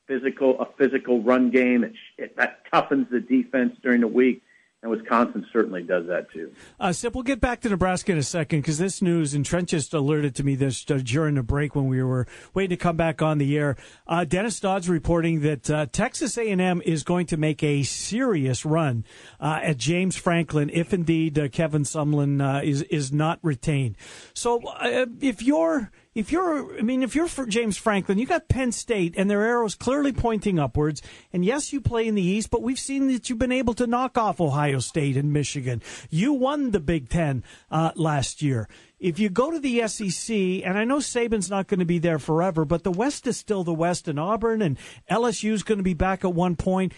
[0.08, 1.84] physical a physical run game.
[1.84, 4.42] It, it that toughens the defense during the week,
[4.84, 6.52] and Wisconsin certainly does that too.
[6.78, 9.70] Uh, Sip, we'll get back to Nebraska in a second because this news, and Trent
[9.70, 12.98] just alerted to me this uh, during the break when we were waiting to come
[12.98, 13.78] back on the air.
[14.06, 19.06] Uh, Dennis Dodd's reporting that uh, Texas A&M is going to make a serious run
[19.40, 23.96] uh, at James Franklin if indeed uh, Kevin Sumlin uh, is is not retained.
[24.34, 24.62] So
[25.22, 29.16] if you're if you're, I mean, if you're for James Franklin, you got Penn State
[29.18, 31.02] and their arrows clearly pointing upwards.
[31.32, 33.88] And yes, you play in the East, but we've seen that you've been able to
[33.88, 35.82] knock off Ohio State and Michigan.
[36.10, 38.68] You won the Big Ten uh, last year.
[39.00, 42.20] If you go to the SEC, and I know Saban's not going to be there
[42.20, 44.78] forever, but the West is still the West, and Auburn and
[45.10, 46.94] LSU's going to be back at one point.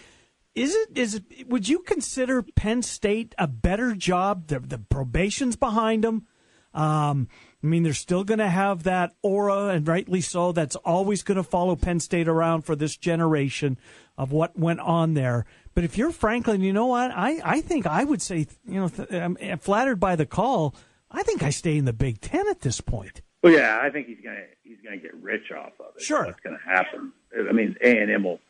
[0.54, 0.96] Is it?
[0.96, 1.48] Is it?
[1.48, 4.46] Would you consider Penn State a better job?
[4.46, 6.26] The, the probation's behind them.
[6.72, 7.28] Um,
[7.62, 10.52] I mean, they're still going to have that aura, and rightly so.
[10.52, 13.78] That's always going to follow Penn State around for this generation
[14.18, 15.46] of what went on there.
[15.74, 17.10] But if you're Franklin, you know what?
[17.10, 20.74] I, I think I would say, you know, th- I'm flattered by the call.
[21.10, 23.22] I think I stay in the Big Ten at this point.
[23.42, 26.02] Well, yeah, I think he's gonna he's gonna get rich off of it.
[26.02, 27.12] Sure, that's gonna happen.
[27.48, 28.40] I mean, A and M will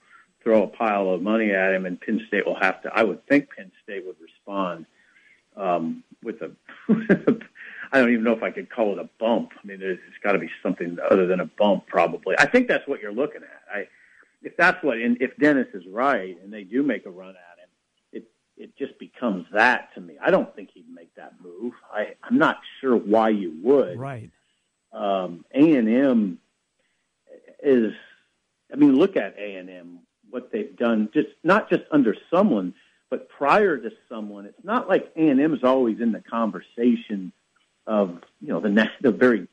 [0.42, 2.90] throw a pile of money at him, and Penn State will have to.
[2.94, 4.86] I would think Penn State would respond
[5.56, 6.52] um, with a.
[7.92, 9.52] I don't even know if I could call it a bump.
[9.62, 12.36] I mean, there's, it's got to be something other than a bump, probably.
[12.38, 13.62] I think that's what you're looking at.
[13.74, 13.88] I,
[14.42, 17.58] if that's what, and if Dennis is right, and they do make a run at
[17.58, 17.68] him,
[18.12, 18.24] it
[18.56, 20.16] it just becomes that to me.
[20.24, 21.72] I don't think he'd make that move.
[21.92, 23.98] I I'm not sure why you would.
[23.98, 24.30] Right.
[24.92, 26.38] Um, A and M
[27.62, 27.92] is,
[28.72, 29.98] I mean, look at A and M
[30.30, 31.08] what they've done.
[31.12, 32.72] Just not just under Sumlin,
[33.10, 34.46] but prior to Sumlin.
[34.46, 37.32] It's not like A and M is always in the conversation
[37.86, 39.46] of you know the na- the very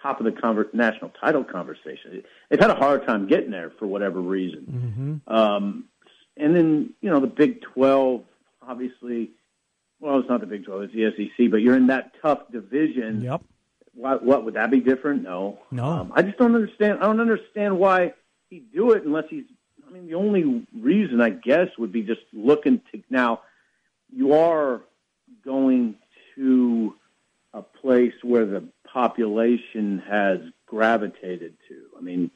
[0.00, 2.22] top of the conver- national title conversation.
[2.48, 5.20] They've had a hard time getting there for whatever reason.
[5.28, 5.34] Mm-hmm.
[5.34, 5.84] Um,
[6.36, 8.24] and then you know the Big Twelve,
[8.66, 9.30] obviously.
[10.00, 11.50] Well, it's not the Big Twelve; it's the SEC.
[11.50, 13.22] But you're in that tough division.
[13.22, 13.42] Yep.
[13.94, 15.22] What, what would that be different?
[15.22, 15.58] No.
[15.70, 15.84] No.
[15.84, 17.00] Um, I just don't understand.
[17.00, 18.14] I don't understand why
[18.48, 19.44] he'd do it unless he's.
[19.86, 23.42] I mean, the only reason I guess would be just looking to now.
[24.14, 24.82] You are
[25.44, 25.96] going
[26.36, 26.94] to
[27.54, 31.82] a place where the population has gravitated to.
[31.98, 32.30] I mean,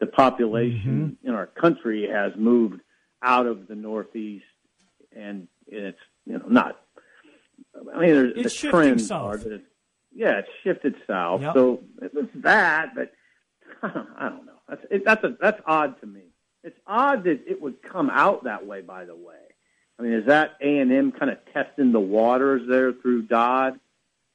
[0.00, 1.28] the population mm-hmm.
[1.28, 2.80] in our country has moved
[3.22, 4.44] out of the Northeast,
[5.14, 6.80] and it's you know not.
[7.74, 9.34] I mean, there's, It's the trends south.
[9.34, 9.64] are that it's,
[10.14, 11.42] yeah, it's shifted south.
[11.42, 11.54] Yep.
[11.54, 13.12] So it's that, but
[13.82, 14.52] I don't know.
[14.68, 16.22] That's it, that's a, that's odd to me.
[16.62, 18.82] It's odd that it would come out that way.
[18.82, 19.36] By the way,
[19.98, 23.80] I mean, is that A and M kind of testing the waters there through Dodd?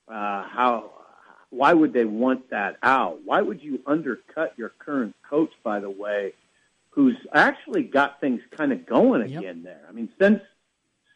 [0.07, 0.91] Uh, how?
[1.49, 3.19] Why would they want that out?
[3.25, 5.51] Why would you undercut your current coach?
[5.63, 6.33] By the way,
[6.89, 9.81] who's actually got things kind of going again there.
[9.87, 10.41] I mean, since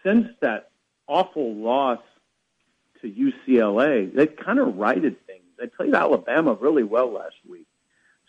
[0.04, 0.70] since that
[1.08, 2.00] awful loss
[3.02, 5.44] to UCLA, they've kind of righted things.
[5.60, 7.68] They played Alabama really well last week.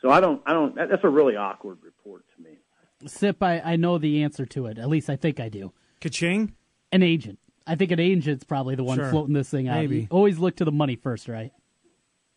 [0.00, 0.74] So I don't, I don't.
[0.76, 2.58] That, that's a really awkward report to me.
[3.06, 4.78] Sip, I, I know the answer to it.
[4.78, 5.72] At least I think I do.
[6.00, 6.52] Kaching?
[6.90, 7.38] An agent.
[7.68, 9.10] I think an agent's probably the one Sure.
[9.10, 9.76] floating this thing out.
[9.76, 10.00] Maybe.
[10.00, 11.52] You always look to the money first, right?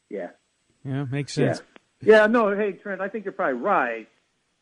[0.10, 0.32] Yeah.
[0.84, 1.54] Yeah, makes Yeah.
[1.54, 1.68] sense.
[2.02, 2.28] Yeah.
[2.28, 2.56] No.
[2.56, 4.10] Hey, Trent, I think you're probably right.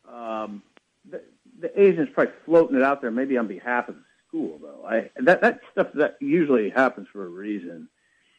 [0.08, 0.62] Um,
[1.10, 1.20] the,
[1.60, 4.84] the agent's probably floating it out there, maybe on behalf of the school, though.
[4.86, 7.88] I that that stuff that usually happens for a reason.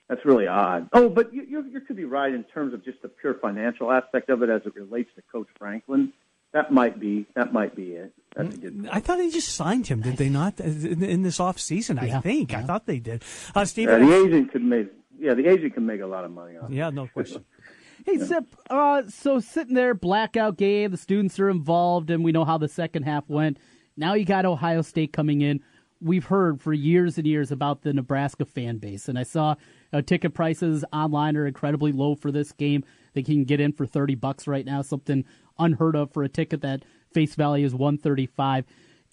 [0.07, 0.89] That's really odd.
[0.91, 3.91] Oh, but you, you, you could be right in terms of just the pure financial
[3.91, 6.11] aspect of it as it relates to Coach Franklin.
[6.53, 8.13] That might be that might be it.
[8.35, 8.89] That's a good.
[8.91, 10.59] I thought they just signed him, did they not?
[10.59, 12.53] In, in this off season, I think.
[12.53, 13.23] I thought they did.
[13.55, 14.87] Uh, Yeah, Steven, the agent could make.
[15.19, 16.69] Yeah, the agent can make a lot of money off.
[16.69, 16.75] it.
[16.75, 17.45] yeah, no question.
[18.03, 22.45] Hey, Sip, uh, so sitting there, blackout game, the students are involved, and we know
[22.45, 23.59] how the second half went.
[23.95, 25.59] Now you got Ohio State coming in.
[26.01, 29.53] We've heard for years and years about the Nebraska fan base, and I saw
[29.93, 32.83] uh, ticket prices online are incredibly low for this game.
[33.13, 35.25] Think he can get in for 30 bucks right now, something
[35.59, 38.65] unheard of for a ticket that face value is 135.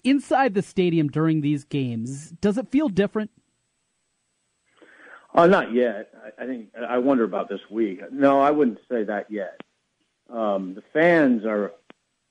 [0.03, 3.31] Inside the stadium during these games, does it feel different?
[5.35, 6.11] Oh, not yet.
[6.23, 8.01] I, I think I wonder about this week.
[8.11, 9.61] No, I wouldn't say that yet.
[10.29, 11.73] Um, the fans are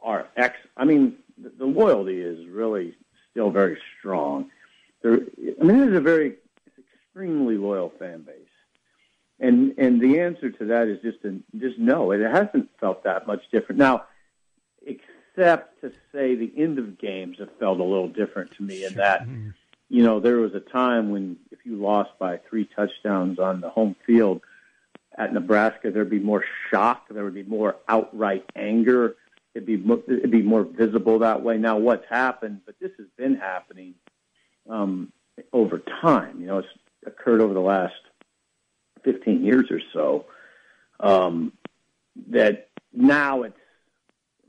[0.00, 0.56] are ex.
[0.76, 2.94] I mean, the, the loyalty is really
[3.30, 4.50] still very strong.
[5.02, 5.20] There,
[5.60, 8.47] I mean, it is a very it's extremely loyal fan base,
[9.40, 11.18] and and the answer to that is just
[11.58, 12.12] just no.
[12.12, 14.04] It hasn't felt that much different now,
[14.84, 18.94] except to say the end of games have felt a little different to me in
[18.94, 19.26] that
[19.88, 23.70] you know, there was a time when if you lost by three touchdowns on the
[23.70, 24.42] home field
[25.16, 27.08] at Nebraska, there'd be more shock.
[27.08, 29.16] There would be more outright anger.
[29.54, 31.56] It'd be mo- it'd be more visible that way.
[31.56, 32.60] Now, what's happened?
[32.66, 33.94] But this has been happening
[34.68, 35.10] um,
[35.52, 36.40] over time.
[36.40, 36.68] You know, it's
[37.06, 37.94] occurred over the last
[39.04, 40.26] 15 years or so.
[41.00, 41.52] Um,
[42.30, 43.56] that now it's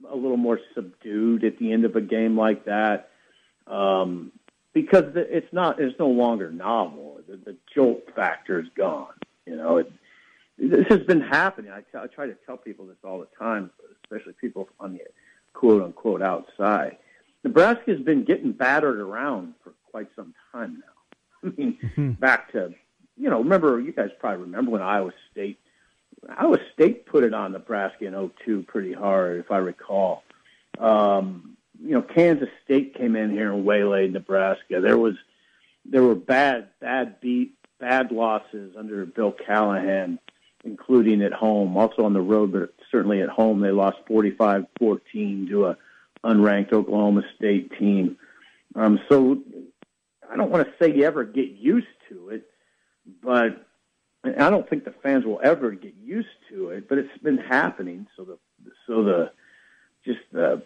[0.09, 3.09] a little more subdued at the end of a game like that.
[3.67, 4.31] Um,
[4.73, 7.19] because the, it's not it's no longer novel.
[7.27, 9.13] The, the jolt factor is gone.
[9.45, 9.91] You know, it,
[10.57, 11.71] this has been happening.
[11.71, 13.71] I, t- I try to tell people this all the time,
[14.03, 15.01] especially people on the
[15.53, 16.97] quote unquote outside.
[17.43, 21.49] Nebraska has been getting battered around for quite some time now.
[21.49, 22.73] I mean, back to
[23.19, 25.59] you know, remember you guys probably remember when Iowa State
[26.27, 30.23] Iowa State put it on Nebraska in 02 pretty hard, if I recall.
[30.77, 34.81] Um, you know, Kansas State came in here and waylaid Nebraska.
[34.81, 35.15] There was
[35.85, 40.19] there were bad bad beat bad losses under Bill Callahan,
[40.65, 45.67] including at home, also on the road, but certainly at home they lost 45-14 to
[45.67, 45.77] a
[46.23, 48.17] unranked Oklahoma State team.
[48.75, 49.41] Um, so
[50.29, 52.49] I don't want to say you ever get used to it,
[53.23, 53.65] but
[54.23, 56.89] I don't think the fans will ever get used to it.
[56.89, 58.37] But it's been happening, so the
[58.87, 59.31] so the
[60.05, 60.63] just the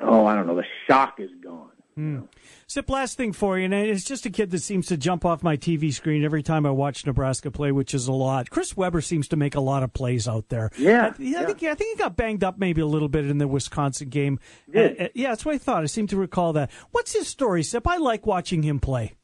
[0.00, 1.70] oh I don't know the shock is gone.
[1.96, 2.20] Hmm.
[2.66, 5.42] Sip, last thing for you, and it's just a kid that seems to jump off
[5.42, 8.50] my TV screen every time I watch Nebraska play, which is a lot.
[8.50, 10.70] Chris Weber seems to make a lot of plays out there.
[10.76, 13.38] Yeah, I, I think I think he got banged up maybe a little bit in
[13.38, 14.38] the Wisconsin game.
[14.70, 15.00] did.
[15.00, 15.84] Uh, uh, yeah, that's what I thought.
[15.84, 16.70] I seem to recall that.
[16.90, 17.88] What's his story, Sip?
[17.88, 19.14] I like watching him play.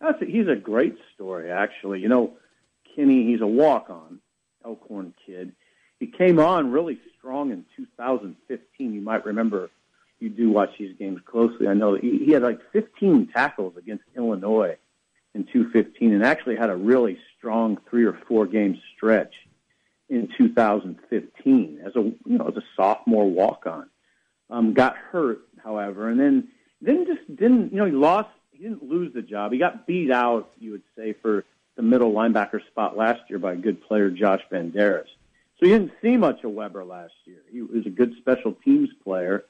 [0.00, 2.00] That's a, he's a great story, actually.
[2.00, 2.36] You know,
[2.94, 4.20] Kenny, he's a walk-on
[4.64, 5.52] Elkhorn kid.
[6.00, 8.92] He came on really strong in 2015.
[8.92, 9.70] You might remember.
[10.18, 11.68] You do watch these games closely.
[11.68, 14.76] I know he, he had like 15 tackles against Illinois
[15.34, 19.34] in 2015, and actually had a really strong three or four game stretch
[20.08, 23.88] in 2015 as a you know as a sophomore walk-on.
[24.48, 26.48] Um, got hurt, however, and then
[26.80, 28.30] then just didn't you know he lost.
[28.56, 29.52] He didn't lose the job.
[29.52, 31.44] He got beat out, you would say, for
[31.76, 35.08] the middle linebacker spot last year by a good player, Josh Banderas.
[35.58, 37.40] So you didn't see much of Weber last year.
[37.50, 39.44] He was a good special teams player,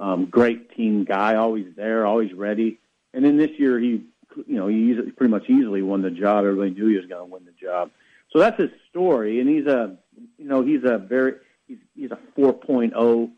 [0.00, 2.78] um, great team guy, always there, always ready.
[3.12, 4.02] And then this year, he,
[4.46, 6.44] you know, he easily, pretty much easily won the job.
[6.44, 7.90] Everybody knew he was going to win the job.
[8.30, 9.40] So that's his story.
[9.40, 9.96] And he's a,
[10.38, 11.34] you know, he's a very,
[11.66, 13.30] he's, he's a 4.0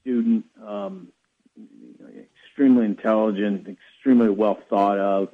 [0.00, 1.08] student, um,
[2.60, 3.66] extremely intelligent,
[4.00, 5.28] extremely well thought of,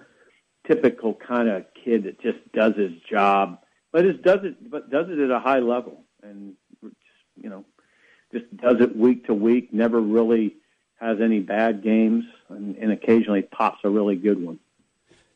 [0.67, 3.59] typical kind of kid that just does his job,
[3.93, 6.55] but is does it, but does it at a high level, and
[7.41, 7.65] you know,
[8.33, 9.73] just does it week to week.
[9.73, 10.57] Never really
[11.01, 14.59] has any bad games, and, and occasionally pops a really good one.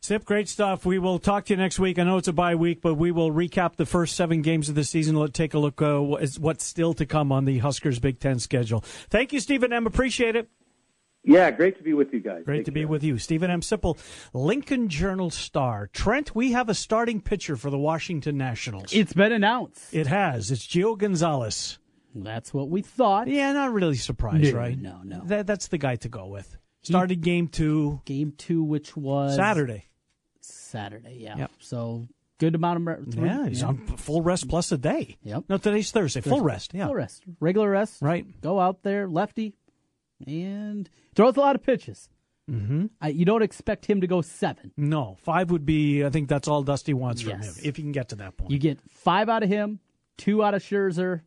[0.02, 0.86] Sip, great stuff.
[0.86, 1.98] We will talk to you next week.
[1.98, 4.74] I know it's a bye week, but we will recap the first seven games of
[4.74, 5.14] the season.
[5.14, 8.80] Let's take a look uh, what's still to come on the Huskers Big Ten schedule.
[8.80, 9.86] Thank you, Steven M.
[9.86, 10.48] Appreciate it.
[11.22, 12.44] Yeah, great to be with you guys.
[12.44, 13.18] Great Take to be with you.
[13.18, 13.60] Steven M.
[13.60, 13.98] Sipple,
[14.32, 15.88] Lincoln Journal Star.
[15.92, 18.92] Trent, we have a starting pitcher for the Washington Nationals.
[18.94, 19.92] It's been announced.
[19.92, 20.50] It has.
[20.50, 21.78] It's Gio Gonzalez.
[22.14, 23.28] That's what we thought.
[23.28, 24.78] Yeah, not really surprised, No, right?
[24.80, 25.20] no, no.
[25.26, 26.56] That, that's the guy to go with.
[26.82, 28.00] Started game two.
[28.06, 29.84] Game two, which was Saturday.
[30.40, 31.36] Saturday, yeah.
[31.36, 31.50] Yep.
[31.60, 35.18] So good amount of mer- three- Yeah, he's on full rest plus a day.
[35.22, 35.44] Yep.
[35.48, 36.20] No, today's Thursday.
[36.22, 36.72] Full rest.
[36.74, 36.86] Yeah.
[36.86, 37.22] Full rest.
[37.40, 38.00] Regular rest.
[38.00, 38.40] Right.
[38.40, 39.54] Go out there, lefty,
[40.26, 42.08] and throws a lot of pitches.
[42.50, 42.86] Mm-hmm.
[43.00, 44.72] I, you don't expect him to go seven.
[44.76, 46.04] No, five would be.
[46.04, 48.50] I think that's all Dusty wants from him, if he can get to that point.
[48.50, 49.78] You get five out of him,
[50.18, 51.22] two out of Scherzer,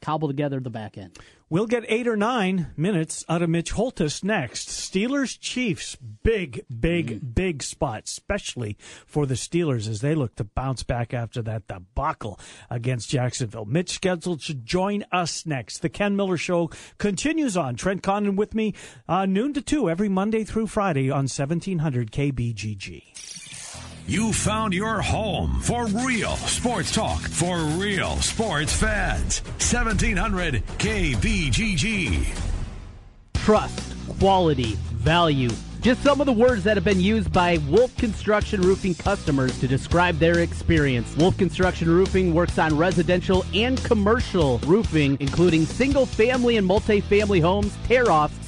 [0.00, 1.18] cobble together the back end.
[1.50, 4.68] We'll get eight or nine minutes out of Mitch Holthus next.
[4.68, 8.76] Steelers Chiefs, big, big, big spot, especially
[9.06, 12.38] for the Steelers as they look to bounce back after that debacle
[12.68, 13.64] against Jacksonville.
[13.64, 15.78] Mitch scheduled to join us next.
[15.78, 17.76] The Ken Miller Show continues on.
[17.76, 18.74] Trent Condon with me,
[19.08, 23.47] uh, noon to two every Monday through Friday on 1700 KBGG.
[24.10, 29.42] You found your home for real sports talk for real sports fans.
[29.58, 32.26] 1700 KBGG.
[33.34, 35.50] Trust, quality, value.
[35.82, 39.68] Just some of the words that have been used by Wolf Construction Roofing customers to
[39.68, 41.14] describe their experience.
[41.18, 47.76] Wolf Construction Roofing works on residential and commercial roofing, including single family and multi-family homes,
[47.84, 48.47] tear offs,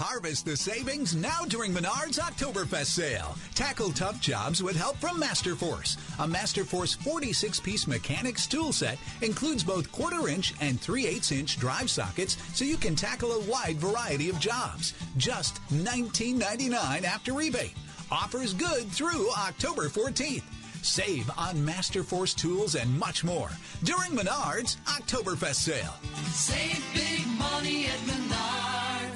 [0.00, 3.36] Harvest the savings now during Menard's Oktoberfest sale.
[3.54, 5.98] Tackle tough jobs with help from Masterforce.
[6.18, 11.58] A Masterforce 46 piece mechanics tool set includes both quarter inch and 3 8 inch
[11.58, 14.94] drive sockets so you can tackle a wide variety of jobs.
[15.18, 17.74] Just $19.99 after rebate.
[18.10, 20.44] Offers good through October 14th.
[20.80, 23.50] Save on Masterforce tools and much more
[23.84, 25.94] during Menard's Oktoberfest sale.
[26.32, 29.09] Save big money at Menards.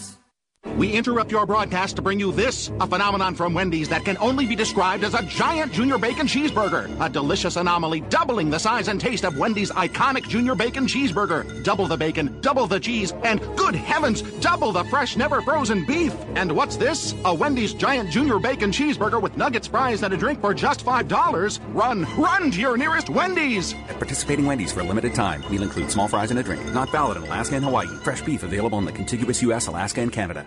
[0.76, 4.44] We interrupt your broadcast to bring you this, a phenomenon from Wendy's that can only
[4.44, 6.90] be described as a giant junior bacon cheeseburger.
[7.00, 11.62] A delicious anomaly doubling the size and taste of Wendy's iconic junior bacon cheeseburger.
[11.62, 16.12] Double the bacon, double the cheese, and good heavens, double the fresh, never frozen beef.
[16.34, 17.14] And what's this?
[17.24, 21.60] A Wendy's giant junior bacon cheeseburger with nuggets, fries, and a drink for just $5.
[21.72, 23.74] Run, run to your nearest Wendy's.
[23.88, 26.64] At participating Wendy's for a limited time, meal includes small fries and a drink.
[26.74, 27.86] Not valid in Alaska and Hawaii.
[28.02, 30.46] Fresh beef available in the contiguous U.S., Alaska, and Canada.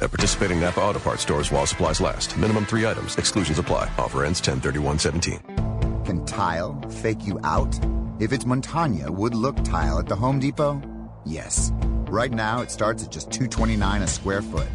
[0.00, 2.36] At participating Napa Auto Parts stores while supplies last.
[2.36, 3.16] Minimum three items.
[3.16, 3.88] Exclusions apply.
[3.98, 4.60] Offer ends 10
[4.98, 5.38] 17
[6.04, 7.78] Can tile fake you out?
[8.18, 10.82] If it's Montana wood look tile at the Home Depot,
[11.24, 11.72] yes.
[12.10, 14.68] Right now it starts at just $2.29 a square foot.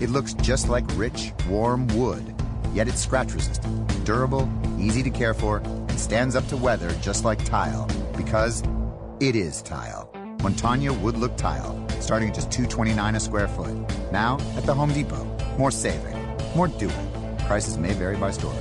[0.00, 2.34] It looks just like rich, warm wood,
[2.72, 7.24] yet it's scratch resistant, durable, easy to care for, and stands up to weather just
[7.24, 8.62] like tile because
[9.20, 10.11] it is tile.
[10.42, 13.74] Montana wood look tile, starting at just $2.29 a square foot.
[14.10, 15.24] Now at the Home Depot.
[15.58, 16.16] More saving,
[16.56, 17.36] more doing.
[17.46, 18.54] Prices may vary by store.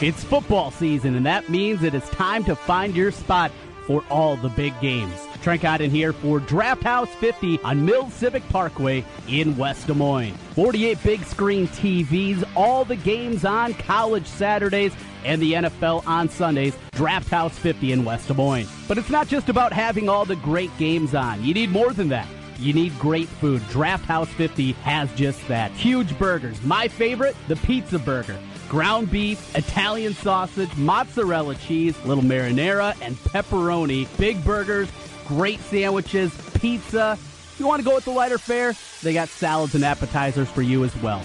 [0.00, 3.50] It's football season, and that means it is time to find your spot
[3.86, 5.12] for all the big games.
[5.42, 10.36] Trent Cotton here for Draft House 50 on Mills Civic Parkway in West Des Moines.
[10.54, 14.92] 48 big screen TVs, all the games on college Saturdays
[15.28, 16.74] and the NFL on Sundays.
[16.92, 18.68] Draft House 50 in West Des Moines.
[18.88, 21.44] But it's not just about having all the great games on.
[21.44, 22.26] You need more than that.
[22.58, 23.62] You need great food.
[23.68, 25.70] Draft House 50 has just that.
[25.72, 26.60] Huge burgers.
[26.62, 28.36] My favorite, the pizza burger.
[28.68, 34.08] Ground beef, Italian sausage, mozzarella cheese, little marinara, and pepperoni.
[34.18, 34.88] Big burgers,
[35.26, 37.16] great sandwiches, pizza.
[37.58, 38.74] You want to go with the lighter fare?
[39.02, 41.22] They got salads and appetizers for you as well.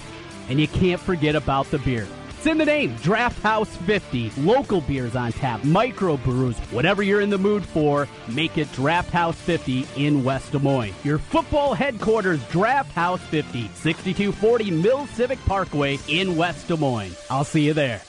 [0.49, 2.07] And you can't forget about the beer.
[2.43, 4.31] It's in the name, Draft House 50.
[4.41, 9.11] Local beers on tap, micro brews, whatever you're in the mood for, make it Draft
[9.11, 10.93] House 50 in West Des Moines.
[11.05, 17.15] Your football headquarters, Draft House 50, 6240 Mill Civic Parkway in West Des Moines.
[17.29, 18.01] I'll see you there.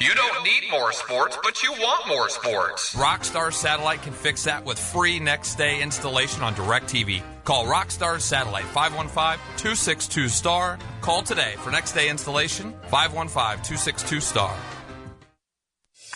[0.00, 2.94] You don't need more sports, but you want more sports.
[2.94, 7.22] Rockstar Satellite can fix that with free next day installation on DirecTV.
[7.44, 10.78] Call Rockstar Satellite 515 262 STAR.
[11.00, 14.54] Call today for next day installation 515 262 STAR.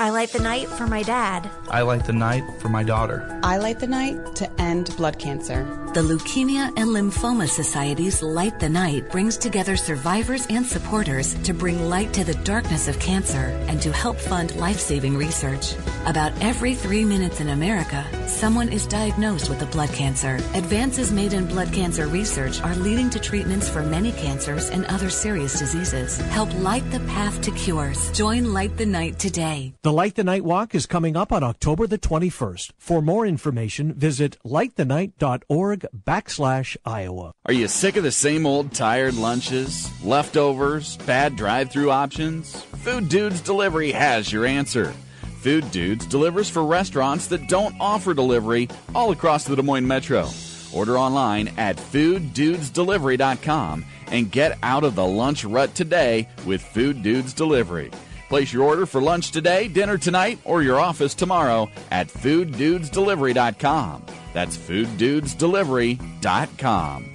[0.00, 1.50] I light the night for my dad.
[1.70, 3.40] I light the night for my daughter.
[3.42, 5.64] I light the night to end blood cancer.
[5.94, 11.88] The Leukemia and Lymphoma Society's Light the Night brings together survivors and supporters to bring
[11.88, 15.74] light to the darkness of cancer and to help fund life saving research.
[16.04, 20.34] About every three minutes in America, someone is diagnosed with a blood cancer.
[20.52, 25.08] Advances made in blood cancer research are leading to treatments for many cancers and other
[25.08, 26.18] serious diseases.
[26.36, 28.10] Help light the path to cures.
[28.12, 29.72] Join Light the Night today.
[29.82, 32.72] The Light the Night Walk is coming up on October the 21st.
[32.76, 37.32] For more information, visit lightthenight.org backslash Iowa.
[37.46, 42.62] Are you sick of the same old tired lunches, leftovers, bad drive through options?
[42.62, 44.92] Food Dudes Delivery has your answer.
[45.40, 50.28] Food Dudes delivers for restaurants that don't offer delivery all across the Des Moines Metro.
[50.72, 57.32] Order online at fooddudesdelivery.com and get out of the lunch rut today with Food Dudes
[57.32, 57.90] Delivery.
[58.28, 64.04] Place your order for lunch today, dinner tonight, or your office tomorrow at fooddudesdelivery.com.
[64.34, 67.14] That's fooddudesdelivery.com.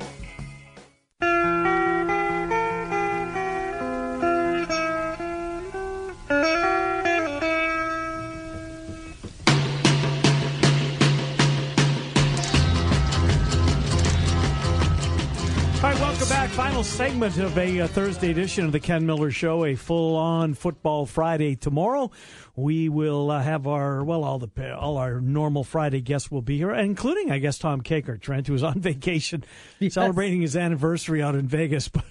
[16.93, 19.65] segment of a uh, Thursday edition of the Ken Miller Show.
[19.65, 22.11] A full-on football Friday tomorrow.
[22.55, 26.57] We will uh, have our well, all the all our normal Friday guests will be
[26.57, 29.43] here, including I guess Tom Kakert, Trent, who is on vacation,
[29.89, 31.87] celebrating his anniversary out in Vegas.
[31.87, 32.05] But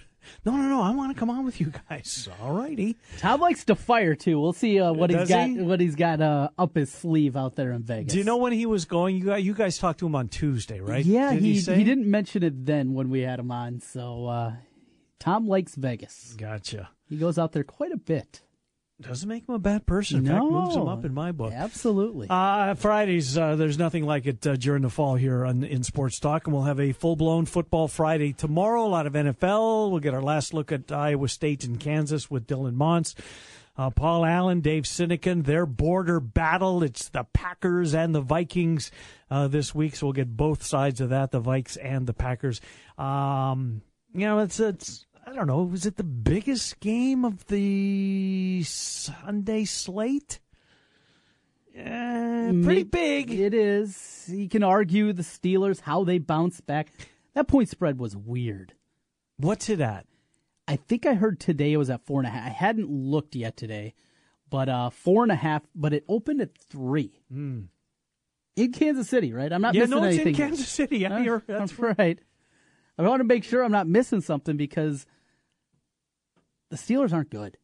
[0.45, 2.28] no, no, no, I want to come on with you guys.
[2.43, 2.97] All righty.
[3.18, 4.41] Tom likes to fire too.
[4.41, 5.47] We'll see uh, what he's got.
[5.49, 5.61] he?
[5.61, 8.12] What he's got uh, up his sleeve out there in Vegas.
[8.12, 9.16] Do you know when he was going?
[9.16, 11.05] You guys, you guys talked to him on Tuesday, right?
[11.05, 11.85] Yeah, Did he he, say?
[11.85, 13.80] didn't mention it then when we had him on.
[13.80, 14.53] So uh,
[15.23, 16.35] Tom likes Vegas.
[16.37, 16.91] Gotcha.
[17.09, 18.43] He goes out there quite a bit.
[19.01, 20.18] Doesn't make him a bad person.
[20.18, 21.53] In fact, moves him up in my book.
[21.53, 22.27] Absolutely.
[22.29, 26.18] Uh, Fridays, uh, there's nothing like it uh, during the fall here on, in Sports
[26.18, 28.85] Talk, and we'll have a full blown football Friday tomorrow.
[28.85, 29.91] A lot of NFL.
[29.91, 33.14] We'll get our last look at Iowa State and Kansas with Dylan Montz.
[33.77, 36.83] Uh, Paul Allen, Dave Sinekin, their border battle.
[36.83, 38.91] It's the Packers and the Vikings
[39.31, 42.61] uh, this week, so we'll get both sides of that, the Vikes and the Packers.
[42.99, 43.83] Um,
[44.14, 49.64] you know, it's it's I don't know, was it the biggest game of the Sunday
[49.64, 50.41] slate?
[51.79, 53.31] Uh, pretty big.
[53.31, 54.27] It is.
[54.29, 56.93] You can argue the Steelers how they bounce back.
[57.35, 58.75] That point spread was weird.
[59.39, 60.07] What's it at?
[60.68, 62.47] I think I heard today it was at four and a half.
[62.47, 63.95] I hadn't looked yet today,
[64.51, 65.62] but uh, four and a half.
[65.75, 67.23] But it opened at three
[68.57, 69.53] in Kansas City, right?
[69.53, 69.75] I'm not.
[69.75, 70.35] Yeah, missing no, it's in anything.
[70.35, 70.47] here.
[70.49, 70.99] Kansas City.
[71.47, 72.20] That's right.
[72.99, 75.07] I want to make sure I'm not missing something because
[76.70, 77.57] the Steelers aren't good.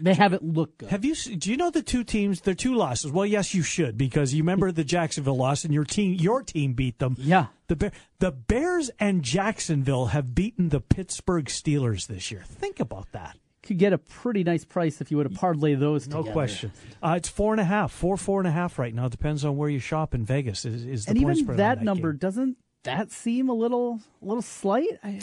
[0.00, 0.88] They haven't looked good.
[0.88, 1.14] Have you?
[1.14, 2.40] Do you know the two teams?
[2.40, 3.12] They're two losses.
[3.12, 6.72] Well, yes, you should because you remember the Jacksonville loss and your team, your team
[6.72, 7.14] beat them.
[7.18, 7.46] Yeah.
[7.68, 12.42] The Bear, the Bears and Jacksonville have beaten the Pittsburgh Steelers this year.
[12.46, 13.36] Think about that.
[13.62, 16.32] Could get a pretty nice price if you would have parlay those No together.
[16.32, 16.72] question.
[17.02, 19.08] Uh, it's four and a half, four four and a half right now.
[19.08, 20.64] Depends on where you shop in Vegas.
[20.64, 22.18] Is, is the And even that, that number game.
[22.18, 24.88] doesn't that seem a little a little slight?
[25.02, 25.20] I,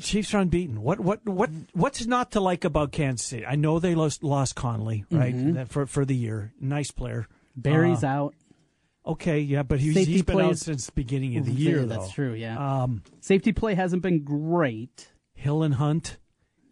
[0.00, 0.82] Chiefs are unbeaten.
[0.82, 3.46] What what what what's not to like about Kansas City?
[3.46, 5.68] I know they lost lost Conley right Mhm.
[5.68, 6.52] For for the year.
[6.60, 7.26] Nice player.
[7.56, 8.34] Berry's Uh, out.
[9.06, 11.84] Okay, yeah, but he's, Safety he's been out since the beginning of the Yeah, year.
[11.84, 12.32] that's true.
[12.32, 12.82] Yeah.
[12.82, 15.12] Um, Safety play hasn't been great.
[15.34, 16.16] Hill and Hunt,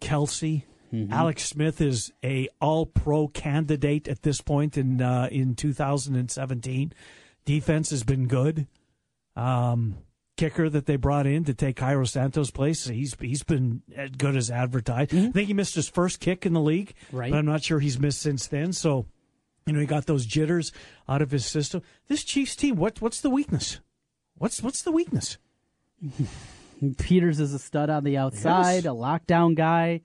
[0.00, 1.10] Kelce, Mm-hmm.
[1.12, 6.92] Alex Smith is a All Pro candidate at this point in uh, in 2017.
[7.46, 8.66] Defense has been good.
[9.36, 9.96] Um,
[10.36, 14.36] kicker that they brought in to take Cairo Santos' place, he's he's been as good
[14.36, 15.14] as advertised.
[15.14, 17.16] I think he missed his first kick in the league, Mm-hmm.
[17.16, 17.30] Right.
[17.30, 18.72] but I'm not sure he's missed since then.
[18.72, 19.06] So,
[19.66, 20.72] you know, he got those jitters
[21.08, 21.82] out of his system.
[22.08, 23.80] This Chiefs team, what what's the weakness?
[24.36, 25.38] What's what's the weakness?
[26.98, 30.00] Peters is a stud on the outside, a lockdown guy.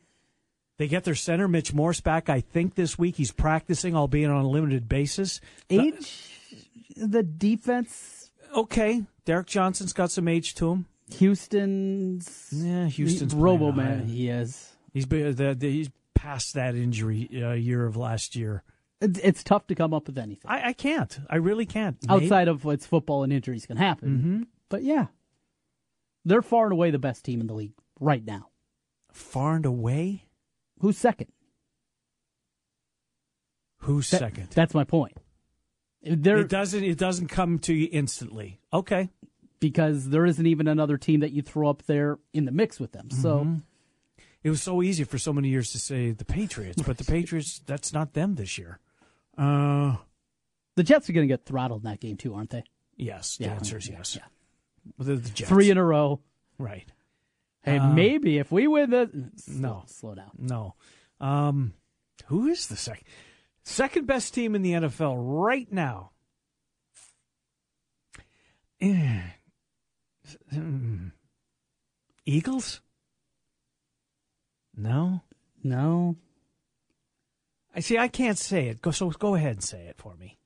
[0.78, 3.16] They get their center, Mitch Morse, back, I think, this week.
[3.16, 5.42] He's practicing, albeit on a limited basis.
[5.72, 6.30] Age,
[6.96, 8.17] the defense.
[8.56, 9.04] Okay.
[9.26, 10.86] Derrick Johnson's got some age to him.
[11.16, 12.50] Houston's.
[12.52, 14.08] Yeah, Houston's Robo man.
[14.08, 14.74] He is.
[14.94, 18.64] He's been, the, the, he's past that injury uh, year of last year.
[19.00, 21.20] It's, it's tough to come up with anything I, I can't.
[21.30, 21.98] I really can't.
[22.10, 24.10] outside of what's football and injuries can happen.
[24.18, 24.42] Mm-hmm.
[24.70, 25.08] But yeah,
[26.26, 28.48] they're far and away the best team in the league right now.
[29.12, 30.26] Far and away?
[30.80, 31.28] Who's second?
[33.82, 34.50] Who's That- second?
[34.52, 35.14] That's my point.
[36.10, 36.84] They're, it doesn't.
[36.84, 38.60] It doesn't come to you instantly.
[38.74, 39.10] Okay.
[39.60, 42.92] because there isn't even another team that you throw up there in the mix with
[42.92, 43.10] them.
[43.10, 43.62] So Mhm.
[44.44, 47.60] It was so easy for so many years to say the Patriots, but the Patriots,
[47.66, 48.80] that's not them this year.
[49.36, 49.96] Uh,
[50.76, 52.64] the Jets are going to get throttled in that game too, aren't they?
[52.98, 54.16] yes, the answer is yes.
[54.16, 54.26] yeah.
[55.04, 55.50] The, the Jets.
[55.50, 56.20] Three in a row.
[56.60, 56.92] Right.
[57.64, 59.84] And Uh, maybe if we win the No.
[59.88, 60.32] slow down.
[60.38, 60.76] No.
[61.20, 61.74] Um,
[62.28, 63.06] who is the second
[63.68, 66.12] second best team in the NFL right now?
[68.82, 69.22] Eh.
[72.26, 72.82] Eagles?
[74.76, 75.22] No.
[75.64, 76.16] No.
[77.76, 77.98] I see.
[77.98, 78.82] I can't say it.
[78.82, 79.10] Go so.
[79.10, 80.38] Go ahead and say it for me.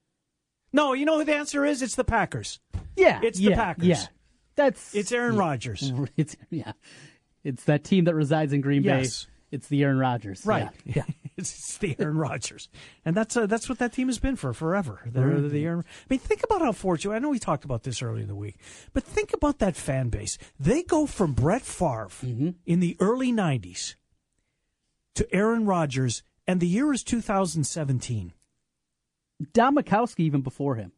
[0.73, 1.81] No, you know who the answer is.
[1.81, 2.59] It's the Packers.
[2.95, 3.87] Yeah, It's the yeah, Packers.
[3.87, 4.05] Yeah,
[4.55, 5.91] that's It's Aaron Rodgers.
[6.17, 6.73] It's yeah,
[7.43, 9.25] it's that team that resides in Green Yes.
[9.25, 9.31] Bay.
[9.57, 10.45] It's the Aaron Rodgers.
[10.45, 10.69] Right.
[10.85, 11.03] Yeah.
[11.07, 12.69] it's, it's the Aaron Rodgers,
[13.05, 15.01] and that's uh, that's what that team has been for forever.
[15.05, 15.49] They're Mhm.
[15.51, 15.83] the Aaron.
[15.87, 17.13] I mean, think about how fortunate.
[17.15, 18.57] I know we talked about this earlier in the week,
[18.93, 20.37] but think about that fan base.
[20.59, 22.49] They go from Brett Favre Mm-hmm.
[22.65, 23.95] in the early '90s
[25.15, 28.33] to Aaron Rodgers, and the year is 2017.
[29.53, 30.91] Don Majkowski even before him.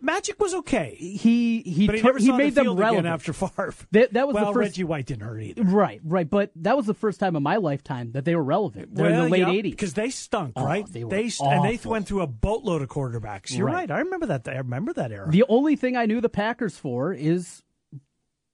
[0.00, 0.94] Magic was okay.
[0.98, 3.74] He he but he, tur- he made the them relevant again after Favre.
[3.92, 4.68] That, that was well, the first.
[4.70, 5.62] Reggie White didn't hurt either.
[5.62, 8.94] Right, right, but that was the first time in my lifetime that they were relevant.
[8.94, 10.86] They're in the late '80s because they stunk, Oh, right?
[10.90, 13.56] they were st- and they went through a boatload of quarterbacks.
[13.56, 13.88] You're Right.
[13.88, 13.90] right.
[13.90, 14.48] I remember that.
[14.48, 15.30] I remember that era.
[15.30, 17.62] The only thing I knew the Packers for is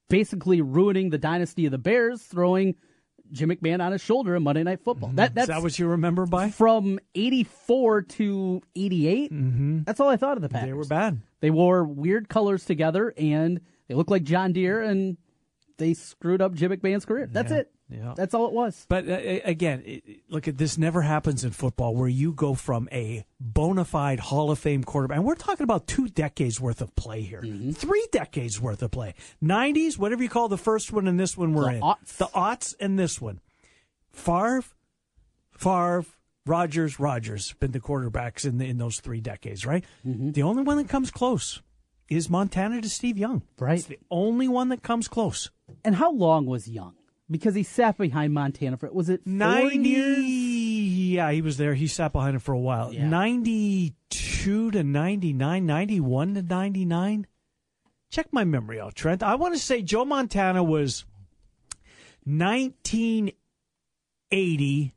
[0.09, 2.77] basically ruining the dynasty of the Bears, throwing
[3.33, 5.11] Jim McMahon on his shoulder in Monday Night Football.
[5.15, 6.51] That that's Is that what you remember by?
[6.51, 9.33] from '84 to '88.
[9.33, 9.83] Mm-hmm.
[9.85, 10.69] That's all I thought of the Packers.
[10.69, 11.21] They were bad.
[11.41, 15.17] They wore weird colors together, and they looked like John Deere, and
[15.79, 17.27] they screwed up Jim McMahon's career.
[17.31, 17.73] That's Yeah, it.
[17.89, 18.15] Yeah.
[18.17, 18.85] That's all it was.
[18.89, 19.13] But uh,
[19.45, 20.77] again, it, look at this.
[20.77, 25.19] Never happens in football where you go from a bona fide Hall of Fame quarterback,
[25.19, 27.71] and we're talking about two decades worth of play here, Mm-hmm.
[27.73, 31.53] three decades worth of play, nineties, whatever you call the first one, and this one
[31.55, 32.17] we're The in, aughts.
[32.17, 33.41] the aughts, and this one.
[34.13, 34.65] Favre,
[35.53, 36.05] Favre,
[36.45, 39.85] Rodgers, Rodgers been the quarterbacks in the, in those three decades, right?
[40.05, 40.33] Mm-hmm.
[40.33, 41.63] The only one that comes close
[42.09, 43.43] is Montana to Steve Young.
[43.61, 43.79] Right.
[43.79, 45.51] It's the only one that comes close.
[45.85, 46.95] And how long was Young?
[47.31, 50.25] Because he sat behind Montana for was it four 90 years?
[50.25, 53.09] yeah he was there he sat behind it for a while Yeah.
[53.09, 57.27] 92 to 99 91 to 99
[58.11, 61.05] check my memory out trent i want to say joe montana was
[62.25, 64.95] 1980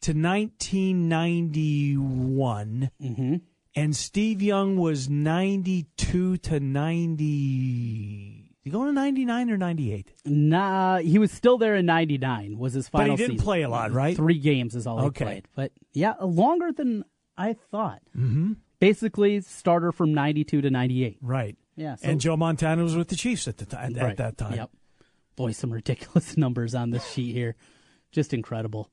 [0.00, 3.34] to 1991 Mm-hmm.
[3.76, 6.58] and steve young was 92 to
[8.64, 12.58] 90 you going to 99 or 98 Nah, he was still there in '99.
[12.58, 13.44] Was his final But he didn't season.
[13.44, 14.16] play a lot, right?
[14.16, 15.24] Three games is all Okay.
[15.24, 15.48] he played.
[15.54, 17.04] But yeah, longer than
[17.36, 18.02] I thought.
[18.16, 18.52] mm-hmm.
[18.78, 21.18] Basically, starter from '92 to '98.
[21.22, 24.16] right Yeah, so- and joe montana was with the chiefs at the time at Right.
[24.16, 24.70] that time Yep.
[25.36, 27.54] Boy, some ridiculous numbers on this sheet here.
[28.10, 28.90] Just incredible.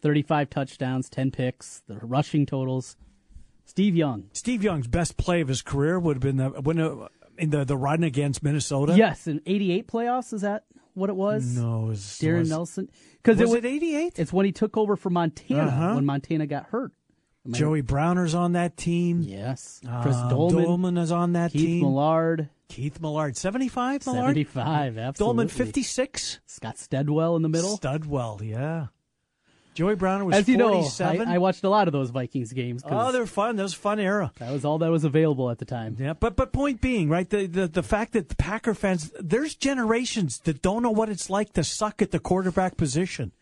[0.00, 2.96] 35 touchdowns, 10 picks, the rushing totals.
[3.66, 4.30] Steve Young.
[4.32, 7.08] Steve Young's best play of his career would have been the when uh,
[7.38, 8.94] in the the run against Minnesota.
[8.96, 10.64] Yes, in 88 playoffs, is that
[10.94, 11.56] what it was?
[11.56, 12.88] No, it was Darrin was- Nelson.
[13.22, 14.18] Because was it it 88?
[14.18, 15.94] It's when he took over for Montana Uh-huh.
[15.94, 16.92] when Montana got hurt.
[17.46, 19.22] Am I- Joey Browner's on that team.
[19.22, 19.80] Yes.
[20.02, 20.96] Chris Uh, Doleman.
[20.98, 21.70] is on that Keith team.
[21.76, 22.48] Keith Millard.
[22.68, 24.04] Keith Millard, seventy five.
[24.06, 25.14] Millard, 75, absolutely.
[25.18, 26.40] Doleman fifty six.
[26.46, 27.76] Scott Studwell in the middle.
[27.78, 28.86] Studwell, yeah.
[29.74, 31.16] Joey Browner was As you know, I.
[31.26, 32.82] I watched a lot of those Vikings games.
[32.84, 33.56] Oh, they're fun.
[33.56, 34.32] That was a fun era.
[34.38, 35.96] that was all that was available at the time.
[35.98, 39.54] Yeah, but but point being, right, the, the the fact that the Packer fans, there's
[39.54, 43.32] generations that don't know what it's like to suck at the quarterback position,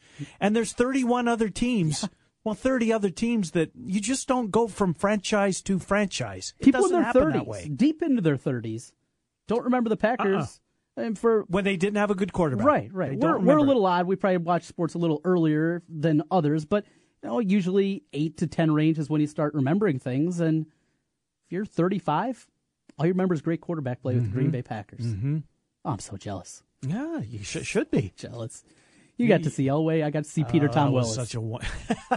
[0.41, 2.09] and there's 31 other teams.
[2.43, 6.55] Well, 30 other teams that you just don't go from franchise to franchise.
[6.59, 7.69] It People in their happen that 30s, way.
[7.69, 8.93] deep into their 30s,
[9.47, 10.37] don't remember the Packers.
[10.37, 10.47] Uh-uh.
[11.01, 12.67] And for when they didn't have a good quarterback.
[12.67, 13.19] Right, right.
[13.19, 14.07] We're, we're a little odd.
[14.07, 16.85] We probably watch sports a little earlier than others, but
[17.23, 20.41] you know, usually eight to ten range is when you start remembering things.
[20.41, 22.47] And if you're 35,
[22.99, 25.05] all you remember is great quarterback play with the Green Bay Packers.
[25.07, 25.39] Mm-hmm.
[25.85, 26.63] Oh, I'm so jealous.
[26.83, 28.63] Yeah, you sh- should be jealous.
[29.21, 30.03] You got to see Elway.
[30.03, 31.15] I got to see Peter Oh, Tom Willis.
[31.15, 31.63] Such a one.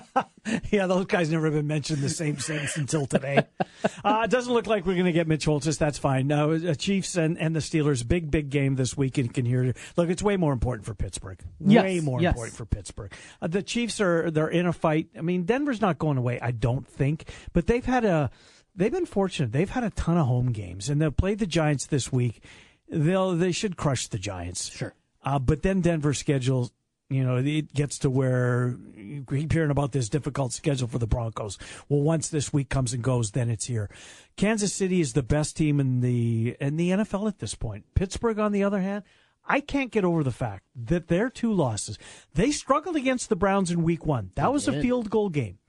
[0.72, 3.46] yeah, those guys never been mentioned the same sentence until today.
[4.06, 5.78] uh, it doesn't look like we're going to get Mitch Holthus.
[5.78, 6.28] That's fine.
[6.28, 9.18] No, uh, Chiefs and, and the Steelers, big big game this week.
[9.18, 11.40] And can hear look, it's way more important for Pittsburgh.
[11.60, 12.32] Yes, way more yes.
[12.32, 13.12] important for Pittsburgh.
[13.42, 15.10] Uh, the Chiefs are they're in a fight.
[15.18, 16.40] I mean, Denver's not going away.
[16.42, 18.32] I don't think, but they've had a
[18.76, 19.52] they've been fortunate.
[19.52, 22.42] They've had a ton of home games, and they'll play the Giants this week.
[22.88, 24.70] They'll they should crush the Giants.
[24.70, 24.94] Sure.
[25.26, 26.70] Uh, but then Denver's schedule,
[27.14, 31.08] you know, it gets to where you keep hearing about this difficult schedule for the
[31.08, 31.58] Broncos.
[31.90, 33.90] Well, once this week comes and goes, then it's here.
[34.36, 37.86] Kansas City is the best team in the in the NFL at this point.
[37.96, 39.04] Pittsburgh, on the other hand,
[39.46, 41.98] I can't get over the fact that their two losses,
[42.34, 44.32] they struggled against the Browns in Week One.
[44.36, 45.60] That was a field goal game.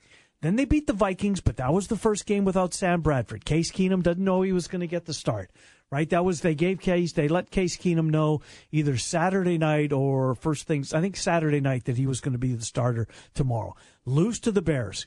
[0.40, 3.46] Then they beat the Vikings, but that was the first game without Sam Bradford.
[3.46, 5.50] Case Keenum doesn't know he was going to get the start.
[5.90, 6.08] Right?
[6.10, 8.40] That was they gave Case they let Case Keenum know
[8.72, 12.38] either Saturday night or first things I think Saturday night that he was going to
[12.38, 13.76] be the starter tomorrow.
[14.04, 15.06] Lose to the Bears.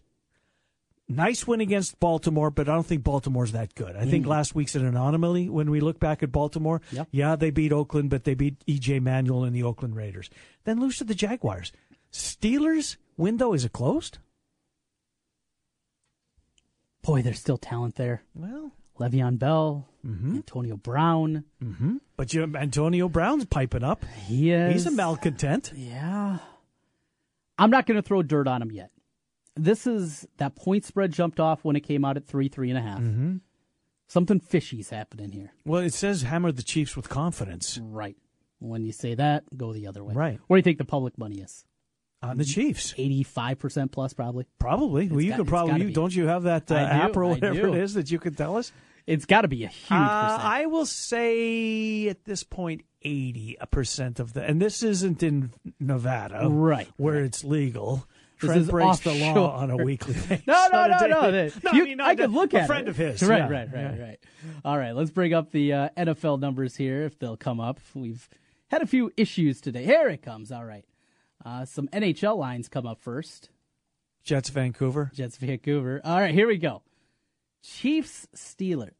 [1.10, 3.96] Nice win against Baltimore, but I don't think Baltimore's that good.
[3.96, 4.30] I think Mm.
[4.30, 6.82] last week's an anomaly when we look back at Baltimore.
[6.92, 7.08] Yep.
[7.12, 10.30] Yeah, they beat Oakland, but they beat EJ Manuel and the Oakland Raiders.
[10.66, 11.72] Then lose to the Jaguars.
[12.12, 14.18] Steelers window is it closed?
[17.02, 18.24] Boy, there's still talent there.
[18.36, 21.44] Well, Le'Veon Bell, Antonio Brown.
[21.64, 21.98] Mm-hmm.
[22.16, 24.06] But you, Antonio Brown's piping up.
[24.26, 24.74] He is.
[24.74, 25.74] He's a malcontent.
[25.76, 26.40] Yeah.
[27.58, 28.92] I'm not going to throw dirt on him yet.
[29.56, 32.78] This is that point spread jumped off when it came out at three, three and
[32.78, 33.00] a half.
[33.00, 33.38] Mm-hmm.
[34.08, 35.52] Something fishy's happening here.
[35.66, 37.80] Well, it says hammer the Chiefs with confidence.
[37.82, 38.16] Right.
[38.60, 40.14] When you say that, go the other way.
[40.14, 40.40] Right.
[40.48, 41.66] Where do you think the public money is?
[42.22, 42.94] On the Chiefs.
[42.94, 44.46] 85% plus, probably.
[44.60, 45.08] Probably.
[45.10, 47.68] well, you got- could probably, you, don't you have that uh, I app or whatever
[47.68, 48.72] it is that you could tell us?
[49.08, 50.38] It's got to be a huge Uh.
[50.42, 56.48] I will say at this point, 80% of the, and this isn't in Nevada.
[56.50, 58.06] Right, Where it's legal.
[58.42, 59.52] This Trent is breaks the law offshore.
[59.54, 60.46] on a weekly basis.
[60.46, 61.32] No, no, a no, no.
[61.64, 62.92] No, you- I mean, I could a- look a at friend it.
[62.92, 63.24] of his.
[63.24, 63.50] Right, yeah.
[63.50, 64.20] right, right, right.
[64.66, 67.80] All right, let's bring up the uh, NFL numbers here if they'll come up.
[67.96, 68.28] We've
[68.68, 69.86] had a few issues today.
[69.86, 70.52] Here it comes.
[70.52, 70.86] All right.
[71.46, 73.50] Uh, some NHL lines come up first.
[74.24, 75.10] Jets Vancouver.
[75.16, 76.02] Jets Vancouver.
[76.04, 76.84] All right, here we go.
[77.64, 78.92] Chiefs Steeler.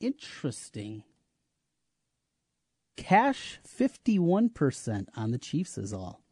[0.00, 1.04] Interesting.
[2.96, 6.22] Cash 51% on the Chiefs is all.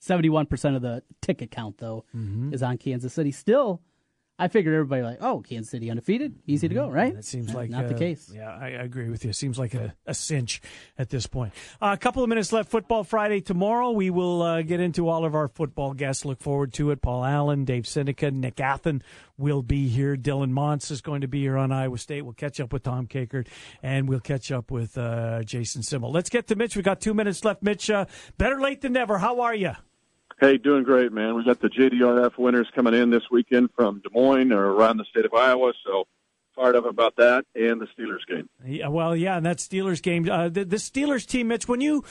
[0.00, 2.52] 71% of the ticket count, though, Mhm.
[2.54, 3.30] is on Kansas City.
[3.32, 3.82] Still,
[4.38, 7.12] I figured everybody like, oh, Kansas City undefeated, easy to go, right?
[7.12, 8.30] It seems like not the uh, case.
[8.32, 9.30] Yeah, I, I agree with you.
[9.30, 10.62] It seems like a, a cinch
[10.96, 11.52] at this point.
[11.82, 12.70] Uh, a couple of minutes left.
[12.70, 13.90] Football Friday tomorrow.
[13.90, 16.24] We will uh, get into all of our football guests.
[16.24, 17.02] Look forward to it.
[17.02, 19.02] Paul Allen, Dave Seneca, Nick Athen
[19.36, 20.16] will be here.
[20.16, 22.22] Dylan Montz is going to be here on Iowa State.
[22.22, 23.48] We'll catch up with Tom Kakert,
[23.82, 26.12] and we'll catch up with uh, Jason Simmel.
[26.12, 26.76] Let's get to Mitch.
[26.76, 27.62] We got two minutes left.
[27.62, 29.18] Mitch, uh, better late than never.
[29.18, 29.72] How are you?
[30.40, 31.34] Hey, doing great, man.
[31.34, 35.04] We got the JDRF winners coming in this weekend from Des Moines or around the
[35.10, 36.04] state of Iowa, so
[36.54, 38.48] fired up about that and the Steelers game.
[38.64, 41.66] Yeah, well, yeah, and that Steelers game, uh, the, the Steelers team, Mitch.
[41.66, 42.04] When you,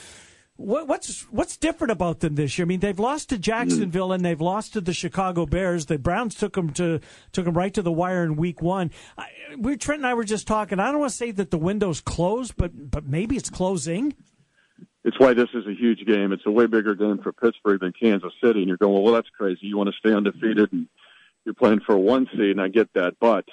[0.56, 2.66] what, what's what's different about them this year?
[2.66, 5.86] I mean, they've lost to Jacksonville and they've lost to the Chicago Bears.
[5.86, 7.00] The Browns took them to
[7.32, 8.90] took them right to the wire in Week One.
[9.16, 10.80] I, we Trent and I were just talking.
[10.80, 14.14] I don't want to say that the window's closed, but but maybe it's closing.
[15.08, 16.32] It's why this is a huge game.
[16.32, 18.58] It's a way bigger game for Pittsburgh than Kansas City.
[18.58, 19.60] And you're going, well, that's crazy.
[19.62, 20.86] You want to stay undefeated and
[21.46, 23.14] you're playing for one seed, and I get that.
[23.18, 23.46] But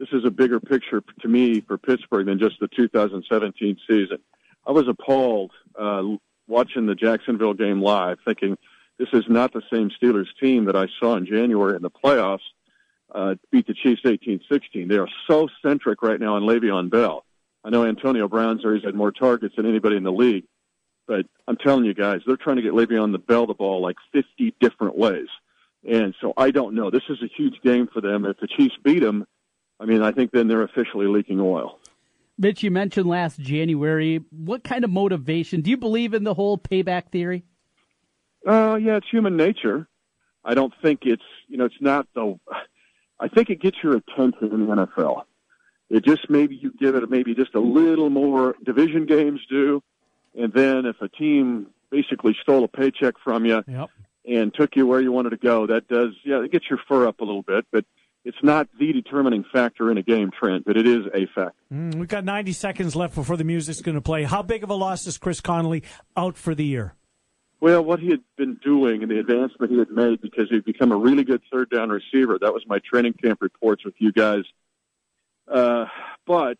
[0.00, 4.18] this is a bigger picture to me for Pittsburgh than just the 2017 season.
[4.66, 6.02] I was appalled uh,
[6.48, 8.58] watching the Jacksonville game live, thinking
[8.98, 12.40] this is not the same Steelers team that I saw in January in the playoffs
[13.14, 14.88] uh, beat the Chiefs 18-16.
[14.88, 17.24] They are so centric right now on Le'Veon Bell.
[17.62, 20.46] I know Antonio Brown's he's had more targets than anybody in the league.
[21.06, 23.96] But I'm telling you guys, they're trying to get Le'Veon the Bell the ball like
[24.12, 25.28] 50 different ways.
[25.88, 26.90] And so I don't know.
[26.90, 28.24] This is a huge game for them.
[28.24, 29.26] If the Chiefs beat them,
[29.78, 31.78] I mean, I think then they're officially leaking oil.
[32.38, 34.22] Mitch, you mentioned last January.
[34.30, 35.60] What kind of motivation?
[35.60, 37.44] Do you believe in the whole payback theory?
[38.46, 39.88] Uh, yeah, it's human nature.
[40.44, 42.38] I don't think it's, you know, it's not the,
[43.20, 45.22] I think it gets your attention in the NFL.
[45.88, 49.82] It just maybe you give it maybe just a little more division games do.
[50.36, 53.90] And then if a team basically stole a paycheck from you Yep.
[54.26, 57.06] and took you where you wanted to go, that does, yeah, it gets your fur
[57.06, 57.84] up a little bit, but
[58.24, 61.54] it's not the determining factor in a game, Trent, but it is a factor.
[61.72, 64.24] Mm, we've got 90 seconds left before the music's going to play.
[64.24, 65.84] How big of a loss is Chris Conley
[66.16, 66.94] out for the year?
[67.60, 70.92] Well, what he had been doing and the advancement he had made because he'd become
[70.92, 72.36] a really good third down receiver.
[72.38, 74.42] That was my training camp reports with you guys.
[75.48, 75.86] Uh,
[76.26, 76.58] but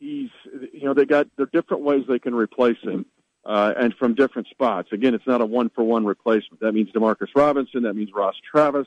[0.00, 0.30] he's,
[0.72, 3.06] you know, they got, there are different ways they can replace him.
[3.42, 4.90] Uh, and from different spots.
[4.92, 6.60] Again, it's not a one for one replacement.
[6.60, 7.84] That means Demarcus Robinson.
[7.84, 8.86] That means Ross Travis.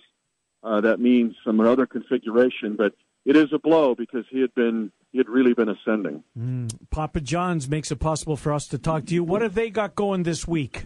[0.62, 2.94] Uh, that means some other configuration, but
[3.26, 6.24] it is a blow because he had been, he had really been ascending.
[6.38, 9.24] Mm, Papa John's makes it possible for us to talk to you.
[9.24, 10.86] What have they got going this week?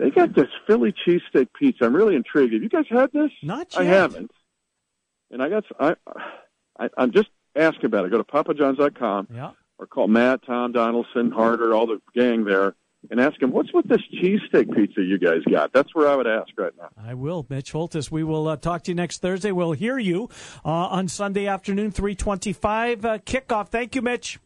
[0.00, 1.84] They got this Philly cheesesteak pizza.
[1.84, 2.52] I'm really intrigued.
[2.52, 3.30] Have you guys had this?
[3.44, 3.92] Not I yet.
[3.92, 4.32] haven't.
[5.30, 5.64] And I got.
[5.78, 5.94] I,
[6.80, 8.10] I I'm just asking about it.
[8.10, 9.52] Go to papajohns.com Yeah.
[9.78, 12.74] Or call Matt, Tom Donaldson, Harder, all the gang there,
[13.10, 15.72] and ask them what's with this cheesesteak pizza you guys got.
[15.72, 16.90] That's where I would ask right now.
[16.96, 18.10] I will, Mitch Holthus.
[18.10, 19.50] We will uh, talk to you next Thursday.
[19.50, 20.30] We'll hear you
[20.64, 23.68] uh, on Sunday afternoon, three twenty-five uh, kickoff.
[23.68, 24.38] Thank you, Mitch.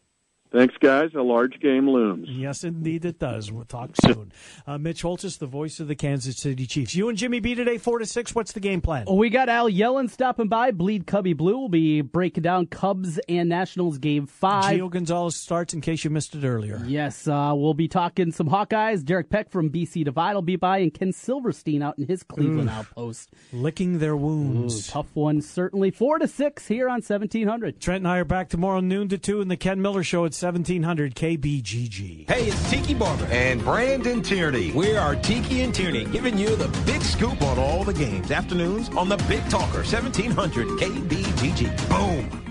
[0.51, 1.11] Thanks, guys.
[1.14, 2.26] A large game looms.
[2.30, 3.53] Yes, indeed it does.
[3.53, 4.32] We'll talk soon.
[4.66, 6.94] Uh, Mitch Holthus, the voice of the Kansas City Chiefs.
[6.94, 8.34] You and Jimmy B today, 4 to 6.
[8.34, 9.05] What's the game plan?
[9.07, 10.70] Oh, we got Al Yellen stopping by.
[10.70, 14.64] Bleed Cubby Blue will be breaking down Cubs and Nationals game five.
[14.78, 16.82] Gio Gonzalez starts in case you missed it earlier.
[16.86, 19.05] Yes, uh, we'll be talking some Hawkeyes.
[19.05, 22.70] Derek Peck from BC Divide will be by, and Ken Silverstein out in his Cleveland
[22.70, 22.72] Ooh.
[22.72, 23.30] outpost.
[23.53, 24.88] Licking their wounds.
[24.88, 25.90] Ooh, tough one, certainly.
[25.90, 27.80] 4 to 6 here on 1700.
[27.80, 30.38] Trent and I are back tomorrow noon to 2 in the Ken Miller Show at
[30.43, 32.30] 1700 KBGG.
[32.30, 34.72] Hey, it's Tiki Barber and Brandon Tierney.
[34.72, 38.30] We are Tiki and Tierney, giving you the big scoop on all the games.
[38.30, 41.89] Afternoons on the Big Talker, 1700 KBGG.
[41.89, 42.47] Boom.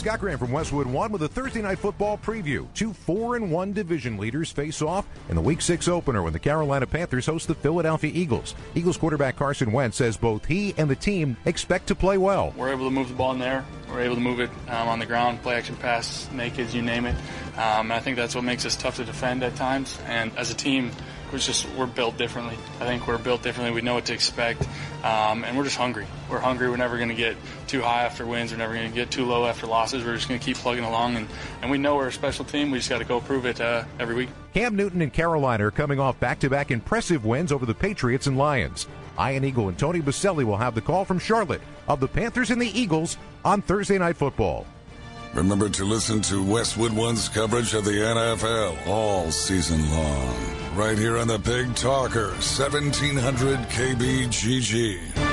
[0.00, 2.66] Scott Graham from Westwood One with a Thursday night football preview.
[2.72, 6.38] Two four and one division leaders face off in the Week Six opener when the
[6.38, 8.54] Carolina Panthers host the Philadelphia Eagles.
[8.74, 12.54] Eagles quarterback Carson Wentz says both he and the team expect to play well.
[12.56, 13.62] We're able to move the ball in there.
[13.90, 17.04] We're able to move it um, on the ground, play action pass, naked, you name
[17.04, 17.16] it.
[17.58, 19.98] Um, and I think that's what makes us tough to defend at times.
[20.06, 20.92] And as a team,
[21.32, 22.56] we're just we're built differently.
[22.80, 23.72] I think we're built differently.
[23.72, 24.62] We know what to expect,
[25.02, 26.06] um, and we're just hungry.
[26.30, 26.68] We're hungry.
[26.68, 28.50] We're never going to get too high after wins.
[28.52, 30.04] We're never going to get too low after losses.
[30.04, 31.28] We're just going to keep plugging along, and,
[31.62, 32.70] and we know we're a special team.
[32.70, 34.28] We just got to go prove it uh, every week.
[34.54, 38.86] Cam Newton and Carolina are coming off back-to-back impressive wins over the Patriots and Lions.
[39.20, 42.60] Ian Eagle and Tony Baselli will have the call from Charlotte of the Panthers and
[42.60, 44.66] the Eagles on Thursday Night Football.
[45.34, 50.36] Remember to listen to Westwood One's coverage of the NFL all season long.
[50.74, 55.30] Right here on the Big Talker, 1700 KBGG.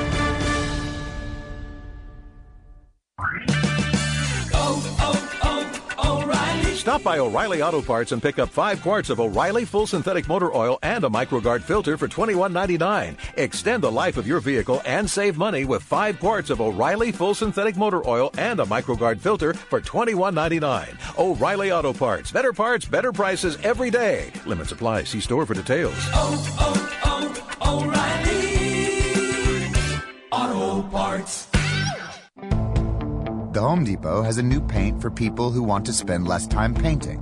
[6.87, 10.55] Stop by O'Reilly Auto Parts and pick up five quarts of O'Reilly Full Synthetic Motor
[10.55, 13.17] Oil and a MicroGard filter for $21.99.
[13.35, 17.33] Extend the life of your vehicle and save money with five quarts of O'Reilly Full
[17.33, 21.19] Synthetic Motor Oil and a MicroGard filter for $21.99.
[21.19, 22.31] O'Reilly Auto Parts.
[22.31, 24.31] Better parts, better prices every day.
[24.45, 25.03] Limit apply.
[25.03, 25.93] See store for details.
[26.13, 27.83] Oh, oh, oh,
[30.31, 31.56] O'Reilly Auto Parts.
[33.57, 36.75] The Home Depot has a new paint for people who want to spend less time
[36.75, 37.17] painting,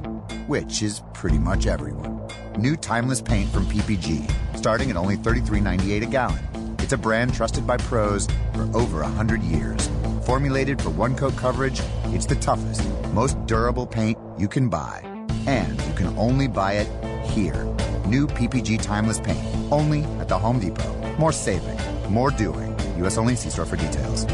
[0.48, 2.28] which is pretty much everyone.
[2.58, 6.76] New timeless paint from PPG, starting at only $33.98 a gallon.
[6.80, 9.90] It's a brand trusted by pros for over 100 years.
[10.26, 15.04] Formulated for one coat coverage, it's the toughest, most durable paint you can buy.
[15.48, 17.64] And you can only buy it here.
[18.08, 19.40] New PPG timeless paint,
[19.72, 21.16] only at the Home Depot.
[21.18, 21.80] More saving,
[22.12, 22.76] more doing.
[22.98, 23.18] U.S.
[23.18, 24.26] only see store for details.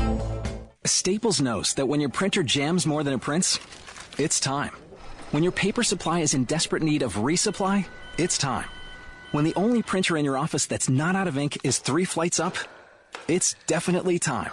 [0.84, 3.60] Staples knows that when your printer jams more than it prints,
[4.18, 4.72] it's time.
[5.30, 7.86] When your paper supply is in desperate need of resupply,
[8.18, 8.68] it's time.
[9.32, 12.40] When the only printer in your office that's not out of ink is three flights
[12.40, 12.56] up,
[13.28, 14.50] it's definitely time.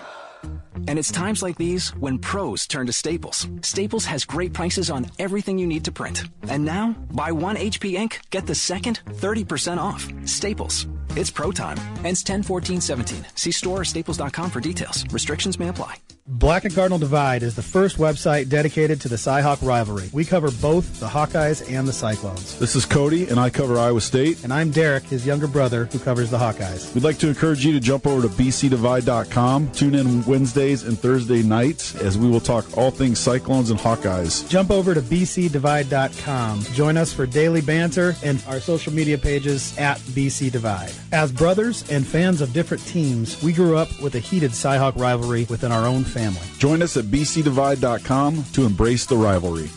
[0.86, 3.48] And it's times like these when pros turn to Staples.
[3.62, 6.24] Staples has great prices on everything you need to print.
[6.42, 10.06] And now, buy one HP ink, get the second 30% off.
[10.28, 10.86] Staples.
[11.16, 11.78] It's pro time.
[12.04, 13.24] Ends 10 14 17.
[13.34, 15.10] See store or staples.com for details.
[15.10, 15.96] Restrictions may apply.
[16.30, 20.10] Black and Cardinal Divide is the first website dedicated to the Cyhawk rivalry.
[20.12, 22.58] We cover both the Hawkeyes and the Cyclones.
[22.58, 24.44] This is Cody, and I cover Iowa State.
[24.44, 26.94] And I'm Derek, his younger brother, who covers the Hawkeyes.
[26.94, 29.72] We'd like to encourage you to jump over to bcdivide.com.
[29.72, 34.46] Tune in Wednesdays and Thursday nights as we will talk all things Cyclones and Hawkeyes.
[34.50, 36.60] Jump over to bcdivide.com.
[36.74, 40.92] Join us for daily banter and our social media pages at BC Divide.
[41.10, 45.46] As brothers and fans of different teams, we grew up with a heated Cyhawk rivalry
[45.48, 46.46] within our own family.
[46.58, 49.70] Join us at bcdivide.com to embrace the rivalry.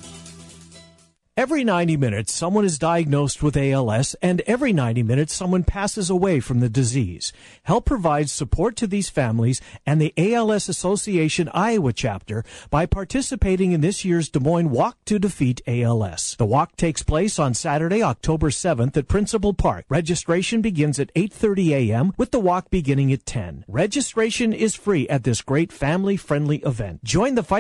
[1.38, 6.42] Every 90 minutes, someone is diagnosed with ALS, and every 90 minutes, someone passes away
[6.42, 7.32] from the disease.
[7.64, 13.80] Help provides support to these families and the ALS Association Iowa chapter by participating in
[13.80, 16.36] this year's Des Moines Walk to Defeat ALS.
[16.38, 19.86] The walk takes place on Saturday, October 7th at Principal Park.
[19.88, 22.12] Registration begins at 8:30 a.m.
[22.18, 23.64] with the walk beginning at 10.
[23.70, 27.06] Registration is free at this great family-friendly event.
[27.06, 27.60] Join the fight